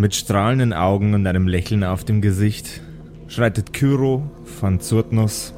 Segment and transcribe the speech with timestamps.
[0.00, 2.80] Mit strahlenden Augen und einem Lächeln auf dem Gesicht
[3.28, 5.52] schreitet Kyro von Zurtnus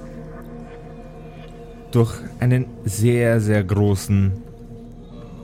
[1.92, 4.32] durch einen sehr, sehr großen,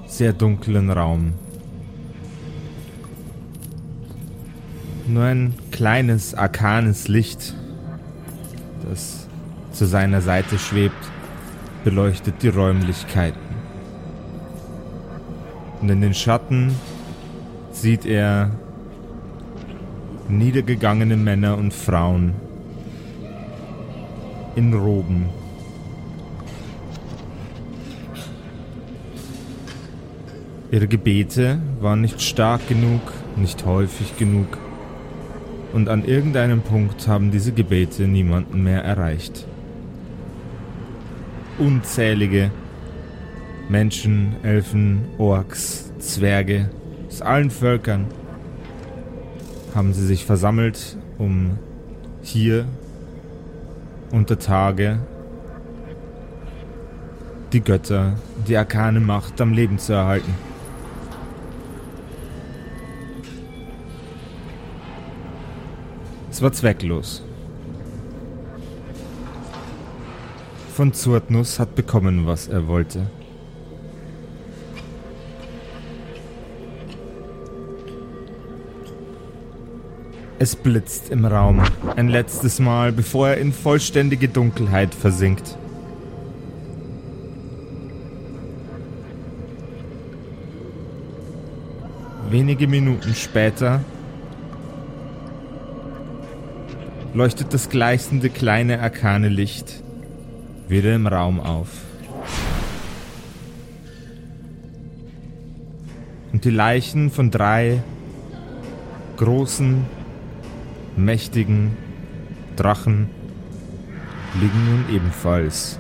[0.08, 1.34] sehr dunklen Raum.
[5.06, 7.54] Nur ein kleines, arkanes Licht,
[8.90, 9.28] das
[9.70, 11.12] zu seiner Seite schwebt,
[11.84, 13.38] beleuchtet die Räumlichkeiten.
[15.80, 16.74] Und in den Schatten
[17.70, 18.50] sieht er
[20.28, 22.34] niedergegangene Männer und Frauen
[24.56, 25.26] in Roben.
[30.70, 33.00] Ihre Gebete waren nicht stark genug,
[33.36, 34.58] nicht häufig genug,
[35.72, 39.46] und an irgendeinem Punkt haben diese Gebete niemanden mehr erreicht.
[41.58, 42.50] Unzählige
[43.68, 46.70] Menschen, Elfen, Orks, Zwerge
[47.06, 48.06] aus allen Völkern
[49.74, 51.58] haben sie sich versammelt, um
[52.22, 52.66] hier
[54.10, 55.00] unter Tage
[57.52, 58.14] die Götter,
[58.46, 60.34] die arkane Macht am Leben zu erhalten.
[66.30, 67.24] Es war zwecklos.
[70.74, 73.10] Von Zurtnus hat bekommen, was er wollte.
[80.40, 81.60] Es blitzt im Raum,
[81.96, 85.58] ein letztes Mal, bevor er in vollständige Dunkelheit versinkt.
[92.30, 93.80] Wenige Minuten später
[97.14, 99.82] leuchtet das gleißende kleine arkane Licht
[100.68, 101.68] wieder im Raum auf.
[106.32, 107.82] Und die Leichen von drei
[109.16, 109.84] großen,
[110.98, 111.76] mächtigen
[112.56, 113.08] Drachen
[114.40, 115.78] liegen nun ebenfalls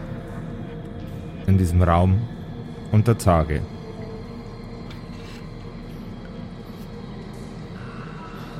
[1.46, 2.20] in diesem Raum
[2.92, 3.62] unter Tage.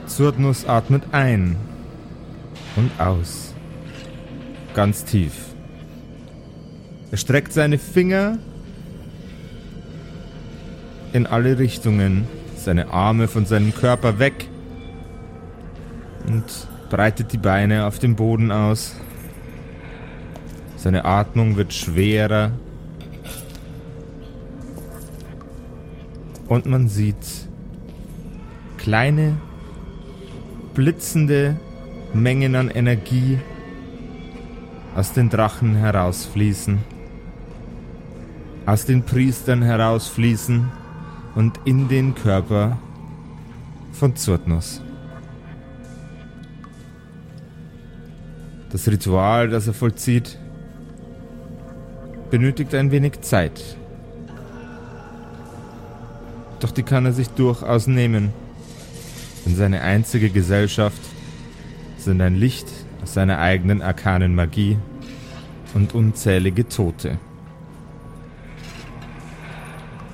[0.07, 1.57] Zurdnuss atmet ein
[2.77, 3.55] und aus.
[4.75, 5.33] Ganz tief.
[7.11, 8.39] Er streckt seine Finger
[11.13, 14.49] in alle Richtungen, seine Arme von seinem Körper weg
[16.29, 18.95] und breitet die Beine auf dem Boden aus.
[20.77, 22.53] Seine Atmung wird schwerer.
[26.49, 27.17] Und man sieht
[28.77, 29.37] kleine,
[30.75, 31.57] blitzende
[32.13, 33.39] Mengen an Energie
[34.95, 36.79] aus den Drachen herausfließen,
[38.67, 40.71] aus den Priestern herausfließen
[41.35, 42.79] und in den Körper
[43.93, 44.81] von Zurtnus.
[48.71, 50.39] Das Ritual, das er vollzieht,
[52.31, 53.77] benötigt ein wenig Zeit.
[56.61, 58.31] Doch die kann er sich durchaus nehmen,
[59.47, 61.01] denn seine einzige Gesellschaft
[61.97, 62.67] sind ein Licht
[63.03, 64.77] aus seiner eigenen arkanen Magie
[65.75, 67.19] und unzählige Tote.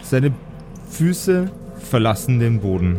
[0.02, 0.32] Seine
[0.90, 2.98] Füße verlassen den Boden.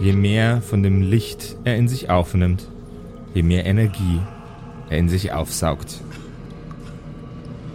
[0.00, 2.68] Je mehr von dem Licht er in sich aufnimmt,
[3.36, 4.18] je mehr Energie
[4.88, 6.00] er in sich aufsaugt.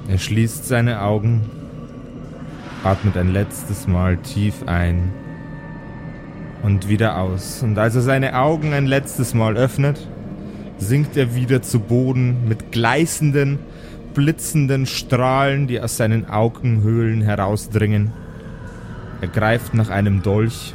[0.07, 1.41] Er schließt seine Augen,
[2.83, 5.13] atmet ein letztes Mal tief ein
[6.63, 7.61] und wieder aus.
[7.61, 10.07] Und als er seine Augen ein letztes Mal öffnet,
[10.79, 13.59] sinkt er wieder zu Boden mit gleißenden,
[14.15, 18.11] blitzenden Strahlen, die aus seinen Augenhöhlen herausdringen.
[19.21, 20.73] Er greift nach einem Dolch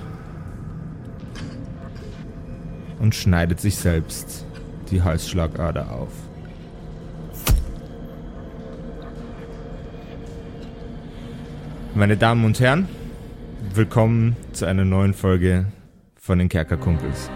[3.00, 4.45] und schneidet sich selbst
[4.90, 6.12] die Halsschlagader auf.
[11.94, 12.88] Meine Damen und Herren,
[13.74, 15.66] willkommen zu einer neuen Folge
[16.16, 17.30] von den Kerkerkumpels.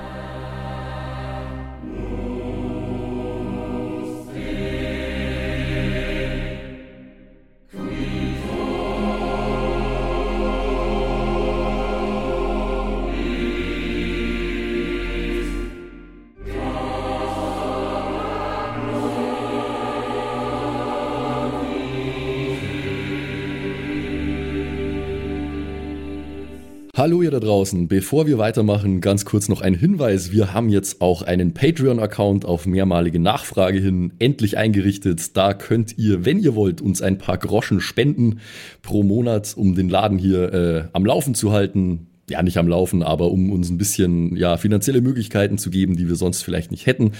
[27.01, 30.33] Hallo ihr da draußen, bevor wir weitermachen, ganz kurz noch ein Hinweis.
[30.33, 35.35] Wir haben jetzt auch einen Patreon-Account auf mehrmalige Nachfrage hin endlich eingerichtet.
[35.35, 38.41] Da könnt ihr, wenn ihr wollt, uns ein paar Groschen spenden
[38.83, 42.09] pro Monat, um den Laden hier äh, am Laufen zu halten.
[42.29, 46.07] ja nicht am Laufen, aber um uns ein bisschen ja finanzielle Möglichkeiten zu geben, die
[46.07, 47.13] wir sonst vielleicht nicht hätten.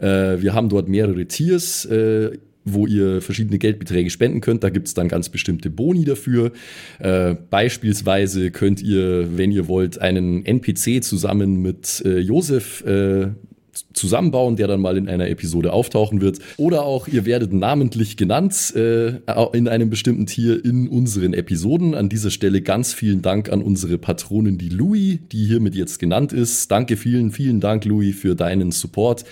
[0.00, 1.84] Äh, wir haben dort mehrere Tiers.
[1.84, 2.38] Äh,
[2.72, 4.64] wo ihr verschiedene Geldbeträge spenden könnt.
[4.64, 6.52] Da gibt es dann ganz bestimmte Boni dafür.
[6.98, 13.28] Äh, beispielsweise könnt ihr, wenn ihr wollt, einen NPC zusammen mit äh, Josef äh,
[13.92, 16.38] zusammenbauen, der dann mal in einer Episode auftauchen wird.
[16.56, 19.14] Oder auch ihr werdet namentlich genannt äh,
[19.52, 21.94] in einem bestimmten Tier in unseren Episoden.
[21.94, 26.32] An dieser Stelle ganz vielen Dank an unsere Patronin, die Louis, die hiermit jetzt genannt
[26.32, 26.70] ist.
[26.70, 29.24] Danke vielen, vielen Dank, Louis, für deinen Support.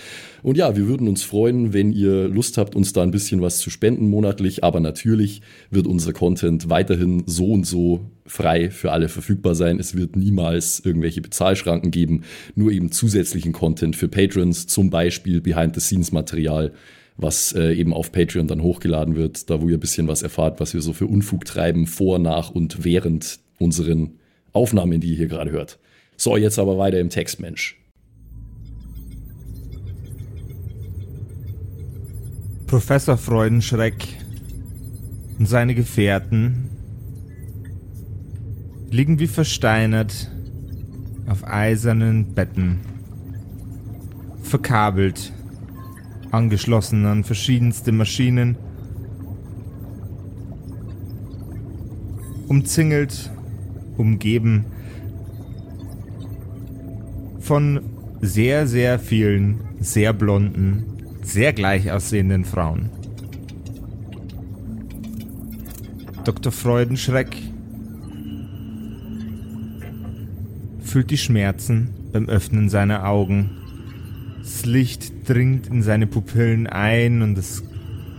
[0.43, 3.57] Und ja, wir würden uns freuen, wenn ihr Lust habt, uns da ein bisschen was
[3.57, 4.63] zu spenden monatlich.
[4.63, 5.41] Aber natürlich
[5.71, 9.79] wird unser Content weiterhin so und so frei für alle verfügbar sein.
[9.79, 12.23] Es wird niemals irgendwelche Bezahlschranken geben,
[12.55, 16.73] nur eben zusätzlichen Content für Patrons, zum Beispiel Behind-the-Scenes-Material,
[17.17, 20.59] was äh, eben auf Patreon dann hochgeladen wird, da wo ihr ein bisschen was erfahrt,
[20.59, 24.19] was wir so für Unfug treiben, vor, nach und während unseren
[24.53, 25.79] Aufnahmen, die ihr hier gerade hört.
[26.15, 27.79] So, jetzt aber weiter im Text, Mensch.
[32.67, 33.95] Professor Freudenschreck
[35.39, 36.66] und seine Gefährten
[38.89, 40.31] liegen wie versteinert
[41.27, 42.79] auf eisernen Betten,
[44.41, 45.33] verkabelt,
[46.31, 48.57] angeschlossen an verschiedenste Maschinen,
[52.47, 53.29] umzingelt,
[53.97, 54.65] umgeben
[57.39, 57.81] von
[58.21, 60.85] sehr, sehr vielen, sehr blonden,
[61.23, 62.89] sehr gleich aussehenden Frauen.
[66.23, 66.51] Dr.
[66.51, 67.37] Freudenschreck
[70.87, 73.51] fühlt die Schmerzen beim Öffnen seiner Augen.
[74.41, 77.63] Das Licht dringt in seine Pupillen ein und es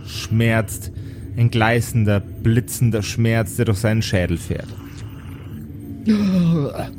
[0.05, 0.91] schmerzt.
[1.37, 4.67] Ein gleißender, blitzender Schmerz, der durch seinen Schädel fährt.
[6.05, 6.91] Das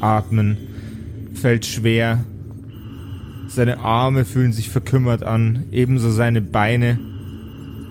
[0.00, 0.56] Atmen
[1.34, 2.24] fällt schwer.
[3.48, 6.98] Seine Arme fühlen sich verkümmert an, ebenso seine Beine.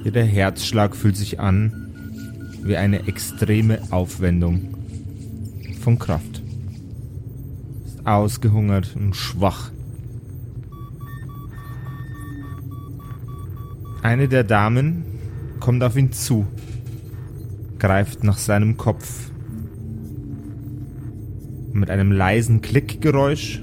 [0.03, 1.79] Jeder Herzschlag fühlt sich an
[2.63, 4.72] wie eine extreme Aufwendung
[5.83, 6.41] von Kraft.
[7.85, 9.69] Ist ausgehungert und schwach.
[14.01, 15.03] Eine der Damen
[15.59, 16.47] kommt auf ihn zu,
[17.79, 19.29] greift nach seinem Kopf.
[21.73, 23.61] Mit einem leisen Klickgeräusch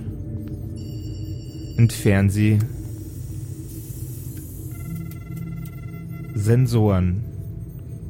[1.79, 2.59] entfernt sie
[6.35, 7.25] Sensoren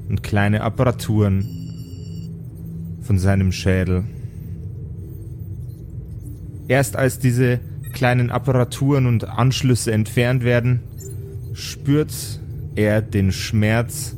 [0.08, 1.59] und kleine Apparaturen
[3.10, 4.04] von seinem Schädel.
[6.68, 7.58] Erst als diese
[7.92, 10.78] kleinen Apparaturen und Anschlüsse entfernt werden,
[11.52, 12.12] spürt
[12.76, 14.14] er den Schmerz,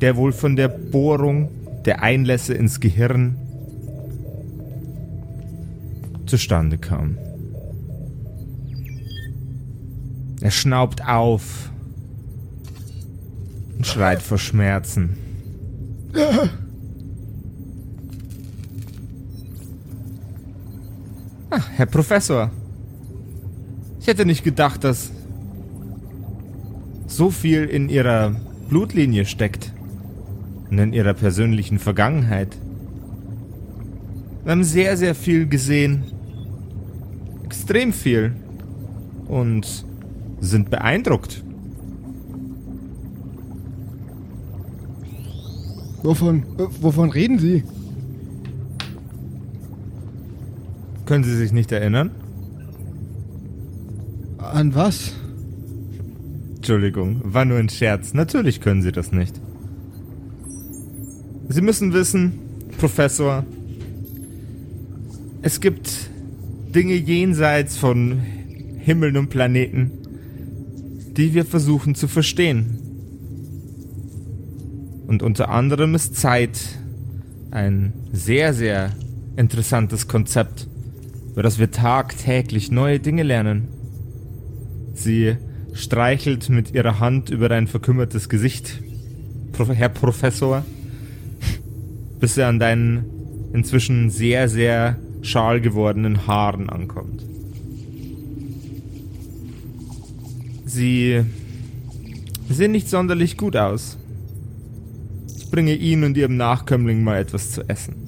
[0.00, 1.48] der wohl von der Bohrung
[1.84, 3.36] der Einlässe ins Gehirn
[6.26, 7.18] zustande kam.
[10.40, 11.70] Er schnaubt auf
[13.76, 15.16] und schreit vor Schmerzen.
[21.58, 22.50] Ach, Herr Professor.
[23.98, 25.10] Ich hätte nicht gedacht, dass
[27.06, 28.36] so viel in Ihrer
[28.68, 29.72] Blutlinie steckt
[30.70, 32.54] und in Ihrer persönlichen Vergangenheit.
[34.44, 36.04] Wir haben sehr, sehr viel gesehen.
[37.44, 38.34] Extrem viel.
[39.26, 39.86] Und
[40.40, 41.42] sind beeindruckt.
[46.02, 47.64] Wovon, äh, wovon reden Sie?
[51.06, 52.10] Können Sie sich nicht erinnern?
[54.38, 55.14] An was?
[56.56, 58.12] Entschuldigung, war nur ein Scherz.
[58.12, 59.40] Natürlich können Sie das nicht.
[61.48, 62.40] Sie müssen wissen,
[62.78, 63.44] Professor,
[65.42, 66.10] es gibt
[66.74, 68.18] Dinge jenseits von
[68.78, 69.92] Himmeln und Planeten,
[71.16, 72.80] die wir versuchen zu verstehen.
[75.06, 76.58] Und unter anderem ist Zeit
[77.52, 78.90] ein sehr, sehr
[79.36, 80.68] interessantes Konzept
[81.36, 83.68] über das wir tagtäglich neue Dinge lernen.
[84.94, 85.36] Sie
[85.74, 88.80] streichelt mit ihrer Hand über dein verkümmertes Gesicht,
[89.54, 90.64] Herr Professor,
[92.20, 93.04] bis er an deinen
[93.52, 97.22] inzwischen sehr, sehr schal gewordenen Haaren ankommt.
[100.64, 101.22] Sie
[102.48, 103.98] sehen nicht sonderlich gut aus.
[105.36, 108.05] Ich bringe Ihnen und Ihrem Nachkömmling mal etwas zu essen.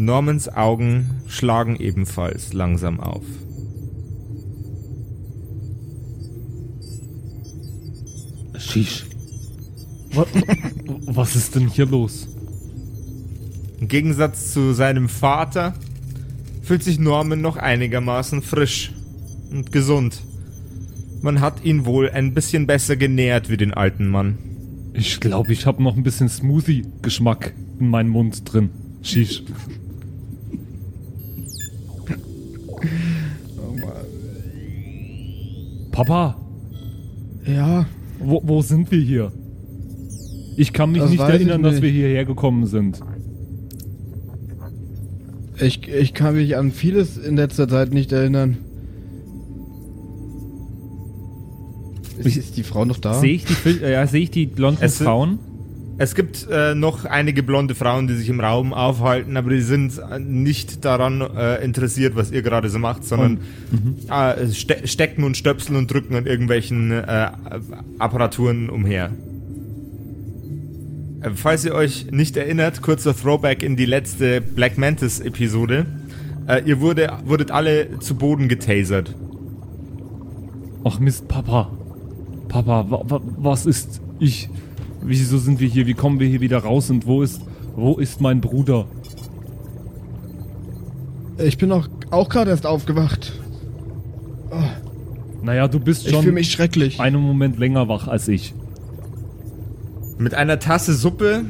[0.00, 3.24] Normans Augen schlagen ebenfalls langsam auf.
[8.56, 9.06] Sheesh.
[11.06, 12.28] Was, ist denn hier los?
[13.80, 15.74] Im Gegensatz zu seinem Vater
[16.62, 18.92] fühlt sich Norman noch einigermaßen frisch
[19.50, 20.22] und gesund.
[21.22, 24.38] Man hat ihn wohl ein bisschen besser genährt wie den alten Mann.
[24.92, 28.70] Ich glaube, ich habe noch ein bisschen Smoothie-Geschmack in meinem Mund drin.
[29.02, 29.42] Shish.
[35.98, 36.36] Papa,
[37.44, 37.86] Ja,
[38.20, 39.32] wo, wo sind wir hier?
[40.56, 43.00] Ich kann mich Das nicht erinnern, dass wir hierher gekommen sind.
[45.60, 48.58] ich, ich kann mich an vieles in letzter Zeit nicht erinnern.
[52.18, 53.14] Ist, ist die Frau noch da?
[53.14, 55.40] Sehe ich die, ja, sehe ich die blonden Frauen?
[56.00, 59.98] Es gibt äh, noch einige blonde Frauen, die sich im Raum aufhalten, aber die sind
[59.98, 63.40] äh, nicht daran äh, interessiert, was ihr gerade so macht, sondern
[64.08, 67.30] äh, ste stecken und stöpseln und drücken an irgendwelchen äh,
[67.98, 69.10] Apparaturen umher.
[71.20, 75.86] Äh, falls ihr euch nicht erinnert, kurzer Throwback in die letzte Black Mantis Episode.
[76.46, 79.16] Äh, ihr wurde, wurdet alle zu Boden getasert.
[80.84, 81.72] Ach Mist, Papa.
[82.48, 84.48] Papa, wa, wa, was ist ich?
[85.02, 85.86] Wieso sind wir hier?
[85.86, 86.90] Wie kommen wir hier wieder raus?
[86.90, 87.40] Und wo ist,
[87.76, 88.86] wo ist mein Bruder?
[91.38, 93.32] Ich bin auch, auch gerade erst aufgewacht.
[95.42, 97.00] Naja, du bist Ich fühle schon mich schrecklich.
[97.00, 98.54] einen Moment länger wach als ich.
[100.18, 101.44] Mit einer Tasse Suppe,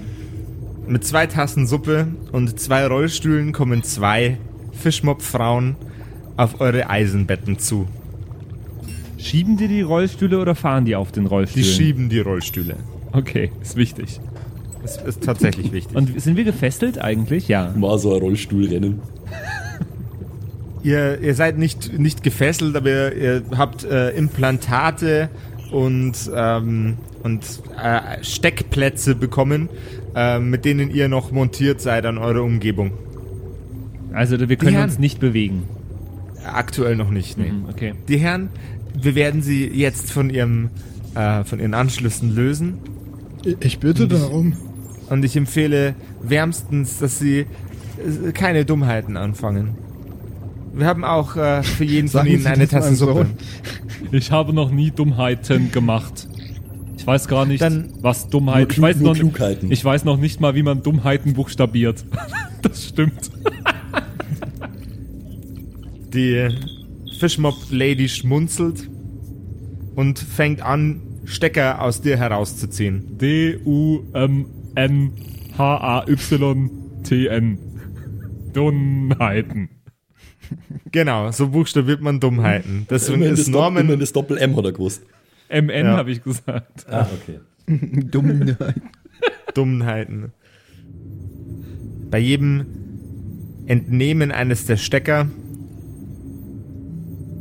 [0.86, 4.36] mit zwei Tassen Suppe und zwei Rollstühlen kommen zwei
[4.72, 5.76] Fischmob-Frauen
[6.36, 7.86] auf eure Eisenbetten zu.
[9.16, 11.66] Schieben die die Rollstühle oder fahren die auf den Die Rollstühlen?
[11.66, 12.76] schieben die Rollstühle.
[13.12, 14.20] Okay, ist wichtig.
[14.82, 15.96] Das ist tatsächlich wichtig.
[15.96, 17.48] Und sind wir gefesselt eigentlich?
[17.48, 17.72] Ja.
[17.76, 19.00] Mal so ein Rollstuhlrennen.
[20.82, 25.28] ihr, ihr seid nicht, nicht gefesselt, aber ihr, habt äh, Implantate
[25.70, 27.42] und, ähm, und
[27.82, 29.68] äh, Steckplätze bekommen,
[30.14, 32.92] äh, mit denen ihr noch montiert seid an eure Umgebung.
[34.12, 35.64] Also wir können uns nicht bewegen.
[36.44, 37.50] Aktuell noch nicht, nee.
[37.52, 37.94] Mhm, Okay.
[38.08, 38.48] Die Herren,
[39.00, 40.70] wir werden sie jetzt von ihrem
[41.14, 42.78] äh, von ihren Anschlüssen lösen
[43.44, 44.54] Ich, ich bitte darum.
[45.10, 49.76] und ich empfehle wärmstens, dass sie äh, keine Dummheiten anfangen.
[50.74, 53.26] Wir haben auch äh, für jeden von ihnen eine Tasse Suppe.
[54.12, 56.28] Ich habe noch nie Dummheiten gemacht.
[56.96, 58.68] Ich weiß gar nicht, Dann- was Dummheit.
[58.68, 59.72] Nur ich weiß noch, Klugheiten.
[59.72, 62.04] ich weiß noch nicht mal, wie man Dummheiten buchstabiert.
[62.62, 63.30] das stimmt.
[66.14, 66.48] Die
[67.18, 68.88] Fischmob-Lady schmunzelt
[69.98, 73.18] und fängt an, Stecker aus dir herauszuziehen.
[73.18, 75.10] D U M N
[75.58, 76.70] H A Y
[77.02, 77.58] T N.
[78.52, 79.70] Dummheiten.
[80.92, 82.86] Genau, so buchstabiert man Dummheiten.
[82.88, 85.02] Deswegen Immerhin ist Norman immerhin das Doppel-M hat er gewusst.
[85.48, 85.96] M N Ja.
[85.96, 86.86] habe ich gesagt.
[86.88, 87.40] Ah, okay.
[88.10, 88.56] Dumm.
[89.54, 90.32] Dummheiten.
[92.08, 92.66] Bei jedem
[93.66, 95.26] Entnehmen eines der Stecker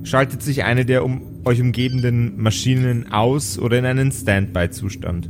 [0.04, 5.30] schaltet sich eine der um euch umgebenden Maschinen aus oder in einen Standby-Zustand.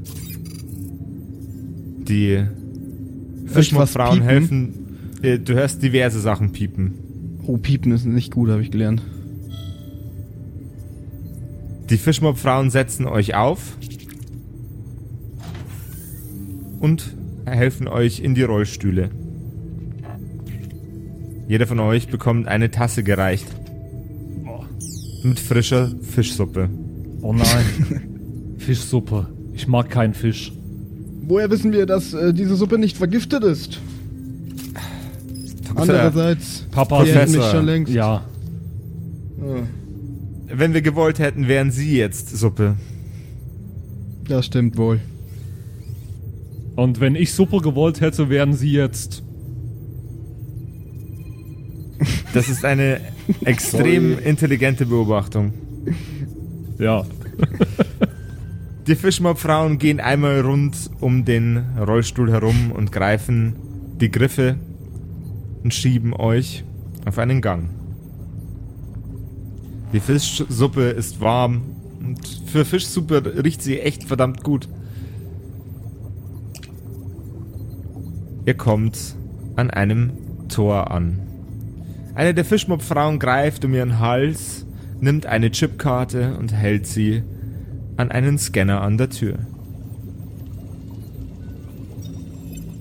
[2.07, 2.43] Die
[4.17, 4.21] piepen?
[4.21, 4.73] helfen.
[5.21, 6.93] äh, Du hörst diverse Sachen piepen.
[7.45, 9.01] Oh, piepen ist nicht gut, habe ich gelernt.
[11.89, 13.77] Die Fischmob-Frauen setzen euch auf
[16.79, 19.09] und helfen euch in die Rollstühle.
[21.47, 23.47] Jeder von euch bekommt eine Tasse gereicht.
[25.27, 26.69] Mit frischer Fischsuppe.
[27.21, 28.55] Oh nein.
[28.57, 29.27] Fischsuppe.
[29.53, 30.53] Ich mag keinen Fisch.
[31.23, 33.79] Woher wissen wir, dass äh, diese Suppe nicht vergiftet ist?
[35.75, 37.51] Andererseits, Papa, hätten mich Professor.
[37.51, 37.91] schon längst.
[37.93, 38.23] Ja.
[39.41, 39.63] Ah,
[40.47, 42.75] Wenn wir gewollt hätten, wären sie jetzt Suppe.
[44.27, 44.99] das stimmt wohl.
[46.75, 49.23] Und wenn ich Suppe gewollt hätte, wären sie jetzt.
[52.33, 53.01] Das ist eine
[53.45, 54.29] extrem Sorry.
[54.29, 55.53] intelligente Beobachtung.
[56.79, 57.05] Ja.
[58.87, 63.55] Die Fischmob-Frauen gehen einmal rund um den Rollstuhl herum und greifen
[63.99, 64.55] die Griffe
[65.63, 66.63] und schieben euch
[67.05, 67.69] auf einen Gang.
[69.91, 71.63] Die Fischsuppe ist warm
[71.99, 74.69] und für Fischsuppe riecht sie echt verdammt gut.
[78.45, 79.15] Ihr kommt
[79.57, 80.11] an einem
[80.47, 81.26] Tor an.
[82.17, 84.65] Eine der Fischmob-Frauen greift um ihren Hals,
[84.99, 87.21] nimmt eine Chipkarte und hält sie
[87.95, 89.37] an einen Scanner an der Tür.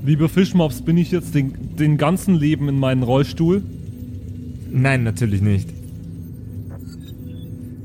[0.03, 3.63] Liebe Fischmobs, bin ich jetzt den, den ganzen Leben in meinen Rollstuhl?
[4.71, 5.69] Nein, natürlich nicht.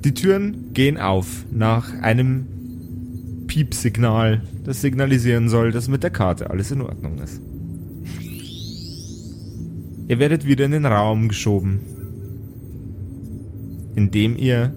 [0.06, 2.46] Die Türen gehen auf nach einem
[3.48, 7.42] Piepsignal, das signalisieren soll, dass mit der Karte alles in Ordnung ist.
[10.12, 11.80] Ihr werdet wieder in den Raum geschoben,
[13.96, 14.74] in dem ihr,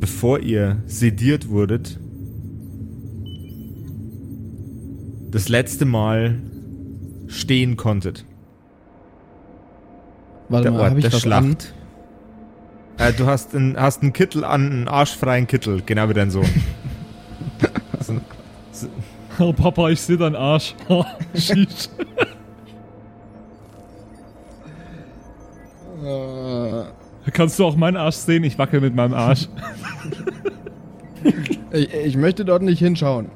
[0.00, 2.00] bevor ihr sediert wurdet,
[5.30, 6.40] das letzte Mal
[7.26, 8.24] stehen konntet.
[10.48, 11.18] Warte der mal, Ort hab ich der?
[11.18, 11.74] Schlacht.
[12.96, 16.48] Äh, du hast einen, hast einen Kittel an, einen arschfreien Kittel, genau wie dein Sohn.
[18.00, 18.18] so,
[18.72, 18.88] so,
[19.38, 20.74] Oh, Papa, ich sehe deinen Arsch.
[21.34, 21.88] Sheesh.
[27.34, 28.44] Kannst du auch meinen Arsch sehen?
[28.44, 29.48] Ich wackel mit meinem Arsch.
[31.72, 33.28] ich, ich möchte dort nicht hinschauen.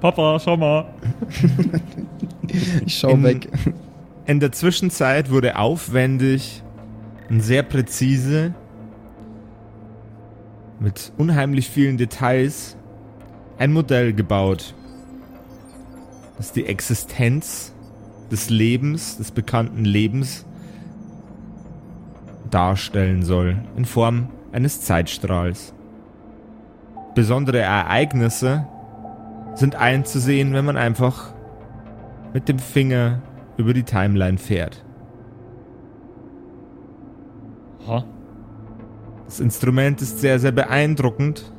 [0.00, 0.86] Papa, schau mal.
[2.86, 3.48] Ich schau In- weg.
[4.26, 6.62] In der Zwischenzeit wurde aufwendig
[7.28, 8.54] und sehr präzise
[10.80, 12.76] mit unheimlich vielen Details
[13.58, 14.74] ein Modell gebaut,
[16.38, 17.74] das die Existenz
[18.30, 20.46] des Lebens, des bekannten Lebens
[22.52, 25.74] darstellen soll, in Form eines Zeitstrahls.
[27.14, 28.66] Besondere Ereignisse
[29.54, 31.34] sind einzusehen, wenn man einfach
[32.32, 33.20] mit dem Finger
[33.56, 34.84] über die Timeline fährt.
[37.86, 38.04] Ha?
[39.26, 41.52] Das Instrument ist sehr, sehr beeindruckend.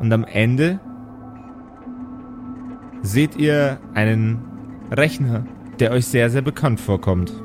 [0.00, 0.80] Und am Ende
[3.02, 4.42] seht ihr einen
[4.90, 5.46] Rechner,
[5.78, 7.43] der euch sehr, sehr bekannt vorkommt.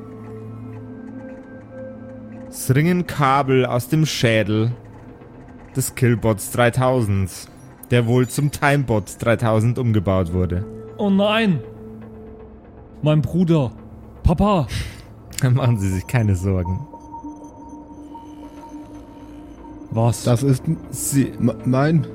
[2.49, 4.71] Es ringen Kabel aus dem Schädel
[5.75, 7.29] des Killbots 3000,
[7.91, 10.65] der wohl zum Timebot 3000 umgebaut wurde.
[10.97, 11.59] Oh nein!
[13.03, 13.71] Mein Bruder.
[14.23, 14.67] Papa.
[15.53, 16.87] Machen Sie sich keine Sorgen.
[19.91, 20.23] Was?
[20.23, 21.31] Das ist Sie,
[21.65, 22.07] mein.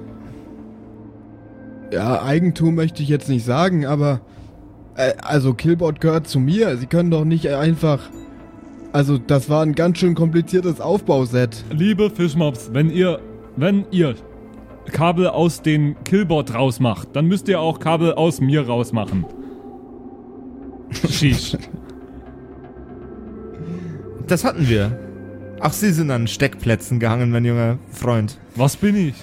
[1.93, 4.21] Ja, Eigentum möchte ich jetzt nicht sagen, aber.
[4.97, 6.77] Äh, also, Killbot gehört zu mir.
[6.77, 8.01] Sie können doch nicht einfach.
[8.95, 11.65] Also, das war ein ganz schön kompliziertes Aufbauset.
[11.73, 13.19] Liebe Fischmops, wenn ihr,
[13.57, 14.15] wenn ihr
[14.93, 19.27] Kabel aus den Killbot rausmacht, dann müsst ihr auch Kabel aus mir rausmachen.
[21.11, 21.57] Sheesh.
[24.29, 24.99] Das hatten wir.
[25.61, 28.39] Ach, Sie sind an Steckplätzen gehangen, mein junger Freund.
[28.57, 29.15] Was bin ich?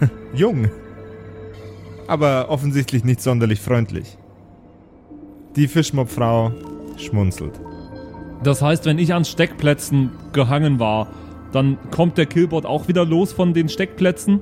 [0.34, 0.68] Jung.
[2.06, 4.18] Aber offensichtlich nicht sonderlich freundlich.
[5.56, 6.52] Die Fischmob-Frau
[6.98, 7.58] schmunzelt.
[8.42, 11.08] Das heißt, wenn ich an Steckplätzen gehangen war,
[11.52, 14.40] dann kommt der Killbot auch wieder los von den Steckplätzen?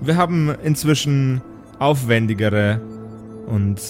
[0.00, 1.42] Wir haben inzwischen
[1.78, 2.80] aufwendigere
[3.46, 3.80] und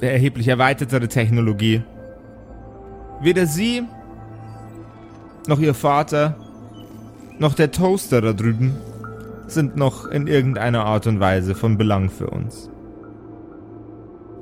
[0.00, 1.82] erheblich erweitertere Technologie.
[3.22, 3.82] Weder Sie,
[5.46, 6.36] noch Ihr Vater,
[7.38, 8.74] noch der Toaster da drüben
[9.46, 12.70] sind noch in irgendeiner Art und Weise von Belang für uns.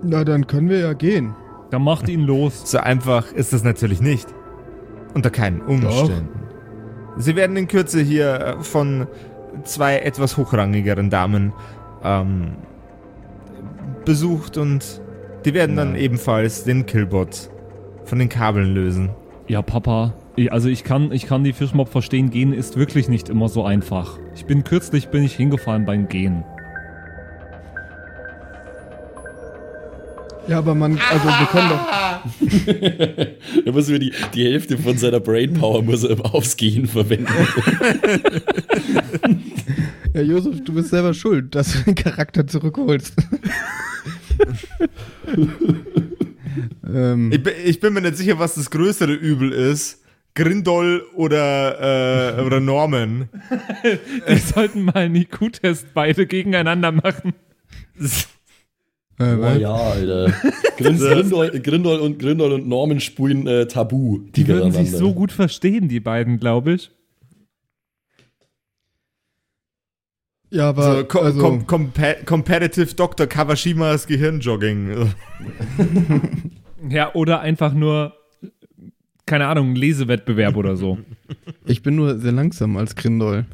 [0.02, 1.34] Na, dann können wir ja gehen.
[1.70, 2.62] Dann macht ihn los.
[2.70, 4.28] So einfach ist es natürlich nicht.
[5.14, 6.28] Unter keinen Umständen.
[7.16, 9.07] Sie werden in Kürze hier äh, von
[9.64, 11.52] zwei etwas hochrangigeren Damen
[12.04, 12.52] ähm,
[14.04, 15.00] besucht und
[15.44, 17.50] die werden dann ebenfalls den Killbot
[18.04, 19.11] von den Kabeln lösen.
[19.48, 20.14] Ja, Papa.
[20.37, 23.64] ich- Also ich kann, ich kann die Fischmob verstehen, gehen ist wirklich nicht immer so
[23.64, 24.18] einfach.
[24.35, 26.44] Ich bin kürzlich bin ich hingefallen beim Gehen.
[30.48, 30.98] Ja, aber man.
[31.11, 31.87] Also, wir können doch.
[33.64, 37.28] Da müssen wir die, die Hälfte von seiner Brainpower muss er aufs Gehen verwenden.
[40.14, 43.14] Ja, Josef, du bist selber schuld, dass du den Charakter zurückholst.
[46.92, 50.02] ähm, Ich, bin- ich bin mir nicht sicher, was das größere Übel ist.
[50.34, 53.28] Grindol oder, äh, oder Norman.
[54.26, 57.34] Wir sollten mal einen IQ-Test beide gegeneinander machen.
[59.18, 60.33] Äh, Oh ja, Alter.
[60.76, 64.20] Grind, Grindol, Grindol, und, Grindol und Norman spulen äh, Tabu.
[64.37, 66.90] Die würden sich so gut verstehen, die beiden, glaube ich.
[70.50, 70.98] ja, aber.
[70.98, 73.26] So, co also, com compa Competitive Dr.
[73.26, 75.12] Kawashimas Gehirnjogging.
[76.88, 78.14] Ja, oder einfach nur,
[79.26, 80.98] keine Ahnung, ein Lesewettbewerb oder so.
[81.66, 83.46] ich bin nur sehr langsam als Grindol.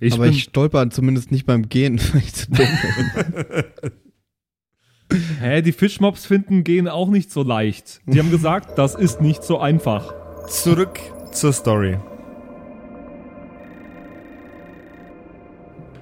[0.00, 3.92] Ich aber bin, ich stolper zumindest nicht beim Gehen, weil ich zu dumm bin.
[5.40, 8.00] Hä, die Fischmobs finden gehen auch nicht so leicht.
[8.06, 10.14] Die haben gesagt, das ist nicht so einfach.
[10.48, 11.00] Zurück
[11.32, 11.98] zur Story.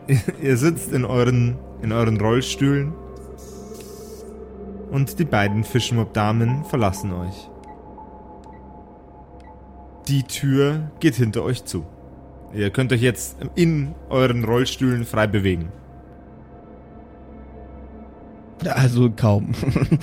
[0.43, 2.93] Ihr sitzt in euren, in euren Rollstühlen
[4.91, 7.51] und die beiden Fischmob-Damen verlassen euch.
[10.09, 11.85] die Tür geht hinter euch zu.
[12.55, 15.73] Ihr könnt euch jetzt in euren Rollstühlen frei bewegen.
[18.65, 19.53] Also kaum.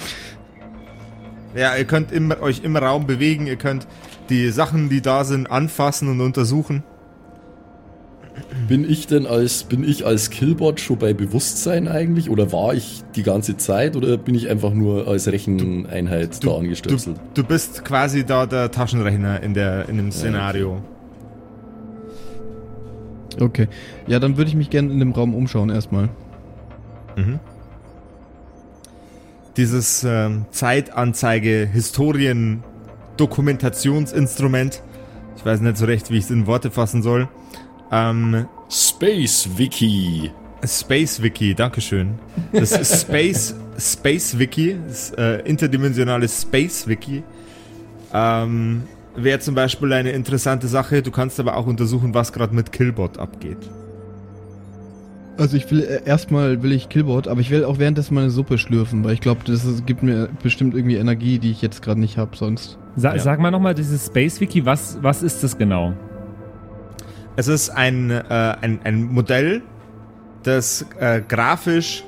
[1.56, 3.88] Ja, ihr könnt im, euch im Raum bewegen, ihr könnt
[4.30, 6.84] die Sachen, die da sind, anfassen und untersuchen.
[8.68, 12.32] Bin ich denn als, bin ich als Killbot schon bei Bewusstsein eigentlich?
[12.32, 13.96] Oder war ich die ganze Zeit?
[13.96, 17.18] Oder bin ich einfach nur als Recheneinheit da angestöpselt?
[17.36, 20.82] Du, du bist quasi da der Taschenrechner in, der, in dem Szenario.
[23.40, 23.68] Okay.
[24.08, 26.10] Ja, dann würde ich mich gerne in dem Raum umschauen erstmal.
[27.16, 27.40] Mhm.
[29.58, 32.64] Dieses ähm, Zeitanzeige, Historien,
[33.18, 34.82] Dokumentationsinstrument.
[35.38, 37.28] Ich weiß nicht so recht, wie ich es in Worte fassen soll.
[37.92, 40.32] Ähm, Space Wiki.
[40.66, 42.16] Space Wiki, Dankeschön.
[42.52, 47.24] Das ist Space, Space Wiki, das äh, interdimensionales Space Wiki.
[48.14, 48.84] Ähm,
[49.16, 51.04] Wäre zum Beispiel eine interessante Sache.
[51.04, 53.60] Du kannst aber auch untersuchen, was gerade mit Killbot abgeht.
[55.38, 58.58] Also ich will äh, erstmal will ich Killboard, aber ich will auch währenddessen meine Suppe
[58.58, 62.00] schlürfen, weil ich glaube, das ist, gibt mir bestimmt irgendwie Energie, die ich jetzt gerade
[62.00, 62.78] nicht habe sonst.
[62.96, 63.20] Sa Ja.
[63.20, 65.94] Sag mal nochmal, dieses Space Wiki, was, was ist das genau?
[67.36, 69.64] Es ist ein, äh, ein, ein Modell,
[70.44, 72.04] das äh, grafisch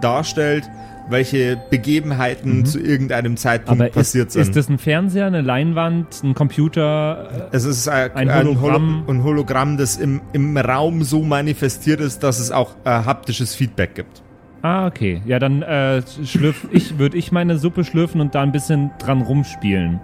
[0.00, 0.64] darstellt,
[1.10, 4.42] welche Begebenheiten zu irgendeinem Zeitpunkt Aber ist, passiert sind.
[4.42, 7.48] ist das ein Fernseher, eine Leinwand, ein Computer?
[7.52, 9.04] es ist äh, ein ein, Hologramm?
[9.06, 13.54] Holo ein Hologramm, das im, im Raum so manifestiert ist, dass es auch äh, haptisches
[13.54, 14.22] Feedback gibt.
[14.62, 15.22] Ah, okay.
[15.24, 19.22] Ja, dann äh, schlürf ich, würde ich meine Suppe schlürfen und da ein bisschen dran
[19.22, 20.00] rumspielen.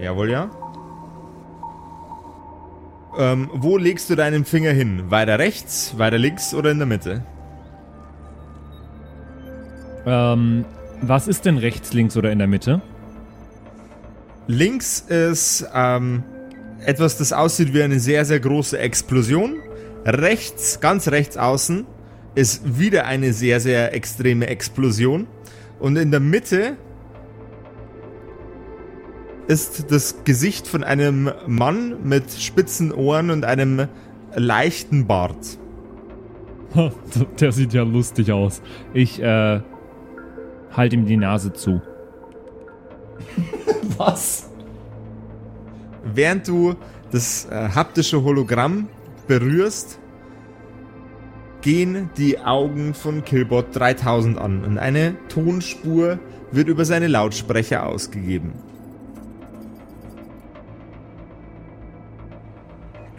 [0.00, 0.50] Jawohl, ja.
[3.18, 5.10] Ähm, wo legst du deinen Finger hin?
[5.10, 7.22] Weiter rechts, weiter links oder in der Mitte?
[10.06, 10.64] Ähm,
[11.02, 12.80] was ist denn rechts, links oder in der Mitte?
[14.46, 16.22] Links ist ähm,
[16.84, 19.56] etwas, das aussieht wie eine sehr, sehr große Explosion.
[20.04, 21.84] Rechts, ganz rechts außen,
[22.36, 25.26] ist wieder eine sehr, sehr extreme Explosion.
[25.80, 26.76] Und in der Mitte
[29.48, 33.88] ist das Gesicht von einem Mann mit spitzen Ohren und einem
[34.34, 35.58] leichten Bart.
[37.40, 38.60] Der sieht ja lustig aus.
[38.92, 39.60] Ich, äh,
[40.76, 41.80] halt ihm die Nase zu.
[43.96, 44.50] Was?
[46.04, 46.74] Während du
[47.10, 48.88] das äh, haptische Hologramm
[49.26, 49.98] berührst,
[51.62, 56.18] gehen die Augen von Killbot 3000 an und eine Tonspur
[56.52, 58.52] wird über seine Lautsprecher ausgegeben.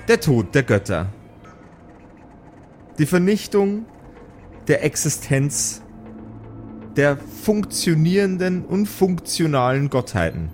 [0.07, 1.07] Der Tod der Götter.
[2.97, 3.85] Die Vernichtung
[4.69, 5.83] der Existenz
[6.97, 10.49] der funktionierenden und funktionalen Gottheiten.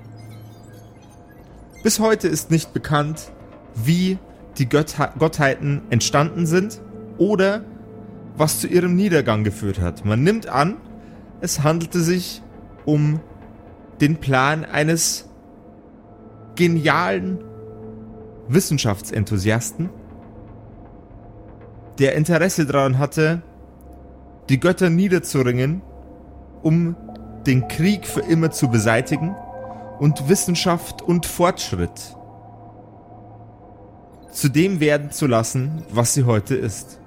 [1.83, 3.31] Bis heute ist nicht bekannt,
[3.73, 4.19] wie
[4.57, 6.81] die Götter Gottheiten entstanden sind
[7.17, 7.63] oder
[8.37, 10.05] was zu ihrem Niedergang geführt hat.
[10.05, 10.77] Man nimmt an,
[11.41, 12.41] es handelte sich
[12.85, 13.21] um
[14.01, 15.29] den Plan eines
[16.55, 17.39] genialen
[18.47, 19.89] Wissenschaftsenthusiasten,
[21.99, 23.41] der Interesse daran hatte,
[24.49, 25.81] die Götter niederzuringen,
[26.63, 26.95] um
[27.45, 29.35] den Krieg für immer zu beseitigen
[29.99, 32.15] und Wissenschaft und Fortschritt
[34.33, 36.99] zu dem werden zu lassen, was sie heute ist.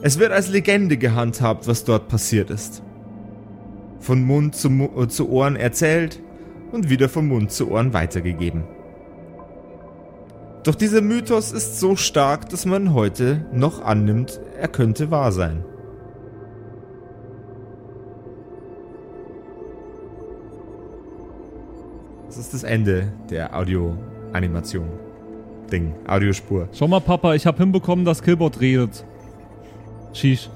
[0.00, 2.82] Es wird als Legende gehandhabt, was dort passiert ist.
[4.00, 6.20] Von Mund zu, Mu äh, zu Ohren erzählt
[6.72, 8.64] und wieder von Mund zu Ohren weitergegeben.
[10.62, 15.64] Doch dieser Mythos ist so stark, dass man heute noch annimmt, er könnte wahr sein.
[22.28, 24.86] Das ist das Ende der Audio-Animation.
[25.72, 26.68] Ding, Audiospur.
[26.72, 29.02] Schau mal, Papa, ich hab hinbekommen, dass Killbot redet.
[30.12, 30.50] Shish.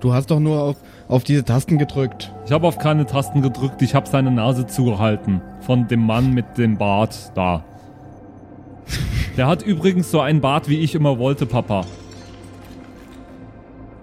[0.00, 0.76] Du hast doch nur auf,
[1.08, 2.34] auf diese Tasten gedrückt.
[2.44, 5.40] Ich habe auf keine Tasten gedrückt, ich habe seine Nase zugehalten.
[5.62, 7.64] Von dem Mann mit dem Bart da.
[9.38, 11.86] Der hat übrigens so einen Bart, wie ich immer wollte, Papa.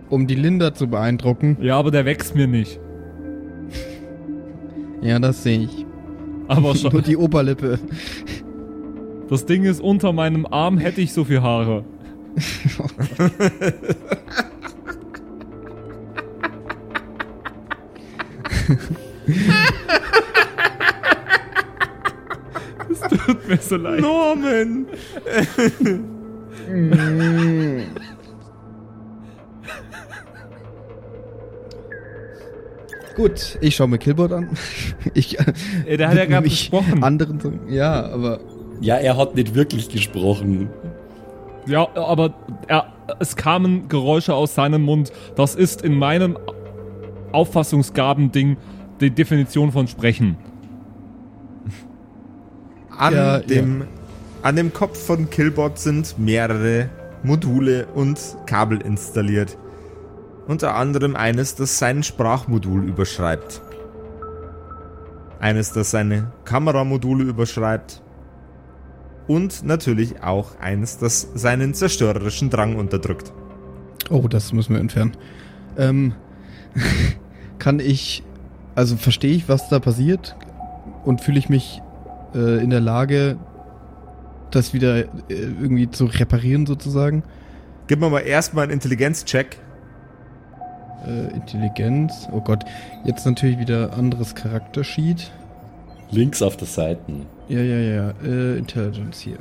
[0.09, 1.57] Um die Linda zu beeindrucken.
[1.61, 2.79] Ja, aber der wächst mir nicht.
[5.03, 5.85] Ja, das sehe ich.
[6.47, 7.03] Aber Nur schon.
[7.03, 7.77] die Oberlippe.
[9.29, 11.83] Das Ding ist, unter meinem Arm hätte ich so viel Haare.
[22.89, 24.01] Es tut mir so leid.
[24.01, 24.85] Norman!
[33.15, 34.49] Gut, ich schaue mir Killbot an.
[35.13, 35.37] Ich,
[35.85, 37.03] Äh, der hat ja gerade gesprochen.
[37.03, 38.39] Anderen, ja, aber
[38.81, 40.69] Ja, er hat nicht wirklich gesprochen.
[41.67, 42.33] Ja, aber
[42.67, 45.11] er, es kamen Geräusche aus seinem Mund.
[45.35, 46.37] Das ist in meinem
[47.31, 48.57] Auffassungsgabending
[48.99, 50.37] die Definition von Sprechen.
[52.97, 53.83] An, Ja, dem,
[54.41, 56.89] an dem Kopf von Killbot sind mehrere
[57.23, 59.57] Module und Kabel installiert.
[60.47, 63.61] Unter anderem eines, das sein Sprachmodul überschreibt.
[65.39, 68.01] Eines, das seine Kameramodule überschreibt.
[69.27, 73.31] Und natürlich auch eines, das seinen zerstörerischen Drang unterdrückt.
[74.09, 75.15] Oh, das müssen wir entfernen.
[75.77, 76.13] Ähm,
[77.59, 78.23] kann ich,
[78.75, 80.35] also verstehe ich, was da passiert
[81.05, 81.81] und fühle ich mich
[82.35, 83.37] äh, in der Lage,
[84.51, 87.23] das wieder äh, irgendwie zu reparieren sozusagen?
[87.87, 89.57] Gib mir mal erstmal einen Intelligenzcheck.
[91.05, 92.63] Äh, Intelligenz, oh Gott,
[93.03, 95.31] jetzt natürlich wieder anderes Charaktersheet.
[96.11, 97.01] Links auf der Seite.
[97.49, 99.37] Ja, ja, ja, äh, Intelligence hier.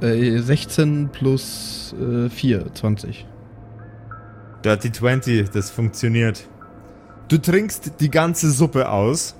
[0.00, 3.26] Äh, 16 plus äh, 4, 20.
[4.64, 6.48] Dirty 20, das funktioniert.
[7.28, 9.34] Du trinkst die ganze Suppe aus.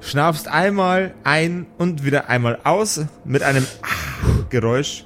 [0.00, 3.66] Schnaufst einmal ein und wieder einmal aus mit einem
[4.48, 5.04] Geräusch.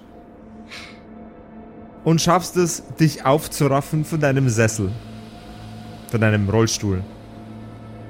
[2.04, 4.90] Und schaffst es, dich aufzuraffen von deinem Sessel.
[6.10, 7.02] Von deinem Rollstuhl.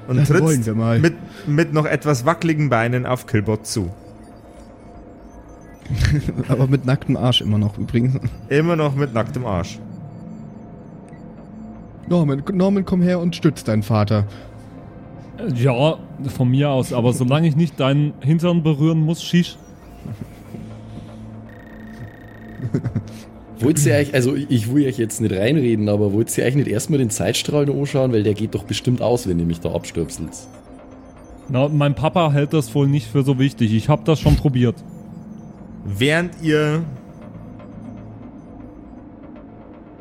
[0.07, 0.99] Und Das trittst wir mal.
[0.99, 1.15] mit,
[1.47, 3.89] mit noch etwas wackeligen Beinen auf Killbot zu.
[6.47, 8.19] Aber mit nacktem Arsch immer noch übrigens.
[8.49, 9.79] Immer noch mit nacktem Arsch.
[12.07, 14.25] Norman, Norman, komm her und stütz deinen Vater.
[15.55, 15.97] Ja,
[16.35, 19.57] von mir aus, aber solange ich nicht deinen Hintern berühren muss, shish.
[23.63, 26.67] Wollt ihr euch, also ich will euch jetzt nicht reinreden, aber wollt ihr euch nicht
[26.67, 29.73] erstmal den Zeitstrahl noch anschauen, weil der geht doch bestimmt aus, wenn ihr mich da
[29.73, 30.31] abstöpselt.
[31.47, 33.73] Na, mein Papa hält das wohl nicht für so wichtig.
[33.73, 34.75] Ich habe das schon probiert.
[35.85, 36.83] Während ihr